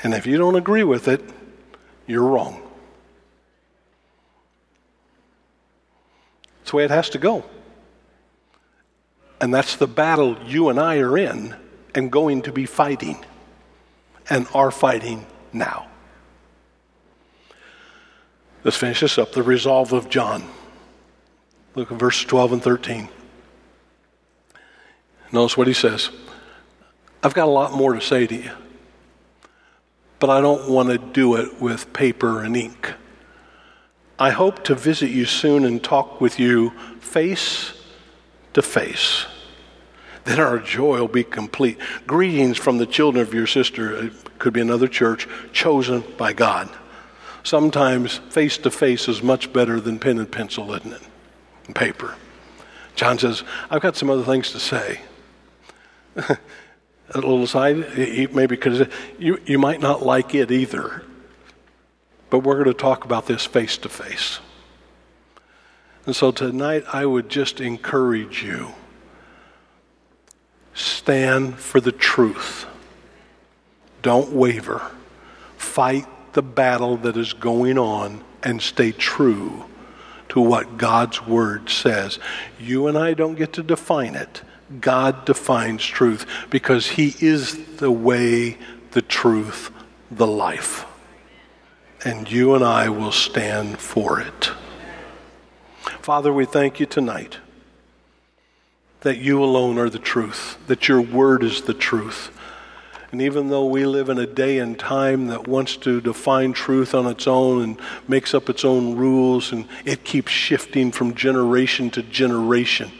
And 0.02 0.14
if 0.14 0.26
you 0.26 0.38
don't 0.38 0.56
agree 0.56 0.84
with 0.84 1.08
it, 1.08 1.22
you're 2.06 2.22
wrong. 2.22 2.62
It's 6.62 6.70
the 6.70 6.78
way 6.78 6.84
it 6.84 6.90
has 6.90 7.10
to 7.10 7.18
go. 7.18 7.44
And 9.40 9.52
that's 9.52 9.76
the 9.76 9.86
battle 9.86 10.38
you 10.46 10.70
and 10.70 10.80
I 10.80 10.98
are 10.98 11.18
in 11.18 11.54
and 11.94 12.10
going 12.10 12.42
to 12.42 12.52
be 12.52 12.64
fighting 12.64 13.22
and 14.30 14.46
are 14.54 14.70
fighting 14.70 15.26
now. 15.52 15.88
Let's 18.62 18.78
finish 18.78 19.00
this 19.00 19.18
up 19.18 19.32
the 19.32 19.42
resolve 19.42 19.92
of 19.92 20.08
John. 20.08 20.48
Look 21.74 21.90
at 21.90 21.98
verse 21.98 22.22
12 22.24 22.52
and 22.54 22.62
13. 22.62 23.08
Notice 25.32 25.56
what 25.56 25.66
he 25.66 25.72
says. 25.72 26.10
I've 27.22 27.34
got 27.34 27.48
a 27.48 27.50
lot 27.50 27.72
more 27.72 27.94
to 27.94 28.00
say 28.00 28.26
to 28.26 28.34
you, 28.34 28.52
but 30.20 30.30
I 30.30 30.40
don't 30.40 30.68
want 30.68 30.90
to 30.90 30.98
do 30.98 31.36
it 31.36 31.60
with 31.60 31.92
paper 31.92 32.42
and 32.42 32.56
ink. 32.56 32.92
I 34.18 34.30
hope 34.30 34.62
to 34.64 34.74
visit 34.74 35.10
you 35.10 35.24
soon 35.24 35.64
and 35.64 35.82
talk 35.82 36.20
with 36.20 36.38
you 36.38 36.70
face 37.00 37.72
to 38.52 38.62
face. 38.62 39.26
Then 40.24 40.38
our 40.38 40.58
joy 40.58 41.00
will 41.00 41.08
be 41.08 41.24
complete. 41.24 41.78
Greetings 42.06 42.56
from 42.56 42.78
the 42.78 42.86
children 42.86 43.26
of 43.26 43.34
your 43.34 43.46
sister. 43.46 44.06
It 44.06 44.38
could 44.38 44.52
be 44.52 44.60
another 44.60 44.86
church 44.86 45.26
chosen 45.52 46.04
by 46.16 46.32
God. 46.32 46.70
Sometimes 47.42 48.18
face 48.30 48.56
to 48.58 48.70
face 48.70 49.08
is 49.08 49.22
much 49.22 49.52
better 49.52 49.80
than 49.80 49.98
pen 49.98 50.18
and 50.18 50.30
pencil, 50.30 50.72
isn't 50.72 50.92
it? 50.92 51.02
And 51.66 51.74
paper. 51.74 52.16
John 52.94 53.18
says, 53.18 53.42
I've 53.70 53.82
got 53.82 53.96
some 53.96 54.10
other 54.10 54.24
things 54.24 54.52
to 54.52 54.60
say. 54.60 55.00
a 56.16 56.38
little 57.14 57.42
aside, 57.42 57.76
maybe 57.96 58.46
because 58.46 58.86
you, 59.18 59.38
you 59.44 59.58
might 59.58 59.80
not 59.80 60.02
like 60.02 60.34
it 60.34 60.50
either, 60.50 61.04
but 62.30 62.40
we're 62.40 62.54
going 62.62 62.74
to 62.74 62.74
talk 62.74 63.04
about 63.04 63.26
this 63.26 63.44
face 63.44 63.76
to 63.78 63.88
face. 63.88 64.40
And 66.06 66.14
so 66.14 66.30
tonight, 66.30 66.84
I 66.92 67.06
would 67.06 67.28
just 67.28 67.60
encourage 67.60 68.42
you 68.42 68.74
stand 70.74 71.56
for 71.58 71.80
the 71.80 71.92
truth. 71.92 72.66
Don't 74.02 74.32
waver. 74.32 74.90
Fight 75.56 76.06
the 76.32 76.42
battle 76.42 76.96
that 76.98 77.16
is 77.16 77.32
going 77.32 77.78
on 77.78 78.22
and 78.42 78.60
stay 78.60 78.92
true 78.92 79.64
to 80.34 80.40
what 80.40 80.76
God's 80.76 81.24
Word 81.24 81.70
says. 81.70 82.18
You 82.58 82.88
and 82.88 82.98
I 82.98 83.14
don't 83.14 83.36
get 83.36 83.52
to 83.52 83.62
define 83.62 84.16
it. 84.16 84.42
God 84.80 85.24
defines 85.24 85.84
truth 85.84 86.26
because 86.50 86.88
He 86.88 87.14
is 87.20 87.76
the 87.76 87.92
way, 87.92 88.58
the 88.90 89.02
truth, 89.02 89.70
the 90.10 90.26
life. 90.26 90.86
And 92.04 92.28
you 92.28 92.56
and 92.56 92.64
I 92.64 92.88
will 92.88 93.12
stand 93.12 93.78
for 93.78 94.18
it. 94.18 94.50
Father, 96.00 96.32
we 96.32 96.46
thank 96.46 96.80
you 96.80 96.86
tonight 96.86 97.38
that 99.02 99.18
you 99.18 99.40
alone 99.40 99.78
are 99.78 99.88
the 99.88 100.00
truth, 100.00 100.58
that 100.66 100.88
your 100.88 101.00
word 101.00 101.44
is 101.44 101.62
the 101.62 101.74
truth. 101.74 102.33
And 103.14 103.22
even 103.22 103.48
though 103.48 103.66
we 103.66 103.86
live 103.86 104.08
in 104.08 104.18
a 104.18 104.26
day 104.26 104.58
and 104.58 104.76
time 104.76 105.28
that 105.28 105.46
wants 105.46 105.76
to 105.76 106.00
define 106.00 106.52
truth 106.52 106.96
on 106.96 107.06
its 107.06 107.28
own 107.28 107.62
and 107.62 107.80
makes 108.08 108.34
up 108.34 108.50
its 108.50 108.64
own 108.64 108.96
rules, 108.96 109.52
and 109.52 109.68
it 109.84 110.02
keeps 110.02 110.32
shifting 110.32 110.90
from 110.90 111.14
generation 111.14 111.90
to 111.90 112.02
generation, 112.02 112.90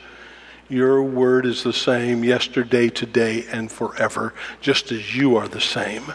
your 0.69 1.03
word 1.03 1.45
is 1.45 1.65
the 1.65 1.73
same 1.73 2.23
yesterday, 2.23 2.91
today, 2.91 3.45
and 3.51 3.73
forever, 3.73 4.33
just 4.61 4.93
as 4.93 5.17
you 5.17 5.35
are 5.35 5.49
the 5.49 5.61
same. 5.61 6.13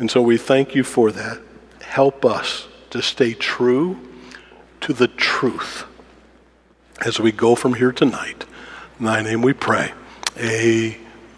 And 0.00 0.10
so 0.10 0.20
we 0.20 0.36
thank 0.36 0.74
you 0.74 0.82
for 0.82 1.12
that. 1.12 1.40
Help 1.80 2.24
us 2.24 2.66
to 2.90 3.00
stay 3.02 3.34
true 3.34 4.00
to 4.80 4.92
the 4.92 5.06
truth 5.06 5.84
as 7.06 7.20
we 7.20 7.30
go 7.30 7.54
from 7.54 7.74
here 7.74 7.92
tonight. 7.92 8.44
In 8.98 9.04
thy 9.04 9.22
name 9.22 9.42
we 9.42 9.52
pray. 9.52 9.92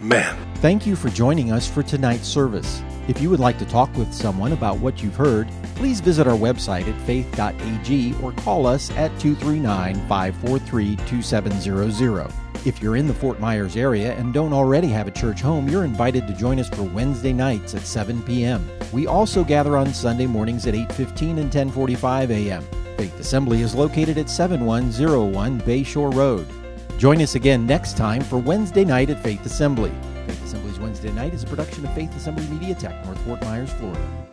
Amen. 0.01 0.37
Thank 0.57 0.87
you 0.87 0.97
for 0.97 1.09
joining 1.09 1.53
us 1.53 1.69
for 1.69 1.83
tonight's 1.83 2.29
service. 2.29 2.83
If 3.09 3.21
you 3.21 3.31
would 3.31 3.41
like 3.41 3.59
to 3.59 3.67
talk 3.67 3.95
with 3.97 4.13
someone 4.13 4.53
about 4.53 4.79
what 4.79 5.03
you've 5.03 5.17
heard, 5.17 5.49
please 5.77 6.01
visit 6.01 6.27
our 6.27 6.37
website 6.37 6.89
at 6.89 7.01
faith.ag 7.03 8.15
or 8.23 8.33
call 8.33 8.67
us 8.67 8.91
at 8.93 9.17
239 9.21 9.95
543 10.09 10.97
2700. 10.97 12.33
If 12.65 12.83
you're 12.83 12.97
in 12.97 13.07
the 13.07 13.15
Fort 13.15 13.39
Myers 13.39 13.77
area 13.77 14.15
and 14.15 14.35
don't 14.35 14.53
already 14.53 14.89
have 14.89 15.07
a 15.07 15.13
church 15.13 15.41
home, 15.41 15.69
you're 15.69 15.85
invited 15.85 16.27
to 16.27 16.35
join 16.35 16.59
us 16.59 16.69
for 16.69 16.83
Wednesday 16.83 17.33
nights 17.33 17.75
at 17.75 17.83
7 17.83 18.23
p.m. 18.23 18.69
We 18.93 19.07
also 19.07 19.45
gather 19.45 19.77
on 19.77 19.95
Sunday 19.95 20.27
mornings 20.27 20.67
at 20.67 20.75
8:15 20.75 21.39
and 21.39 21.51
10:45 21.51 22.31
a.m. 22.31 22.65
Faith 22.97 23.21
Assembly 23.21 23.63
is 23.63 23.75
located 23.75 24.19
at 24.19 24.29
7101 24.29 25.61
Bayshore 25.61 26.13
Road. 26.13 26.49
Join 26.99 27.21
us 27.21 27.35
again 27.35 27.67
next 27.67 27.95
time 27.97 28.23
for 28.23 28.39
Wednesday 28.39 28.85
night 28.85 29.11
at 29.11 29.23
Faith 29.23 29.45
Assembly. 29.45 29.93
Faith 30.27 30.45
Assembly's 30.45 30.79
Wednesday 30.79 31.13
night 31.13 31.35
is 31.35 31.43
a 31.43 31.47
production 31.47 31.85
of 31.85 31.95
Faith 31.95 32.17
Assembly 32.17 32.47
Media 32.47 32.75
Tech, 32.75 33.05
North 33.05 33.21
Fort 33.21 33.41
Myers, 33.43 33.71
Florida. 33.75 34.26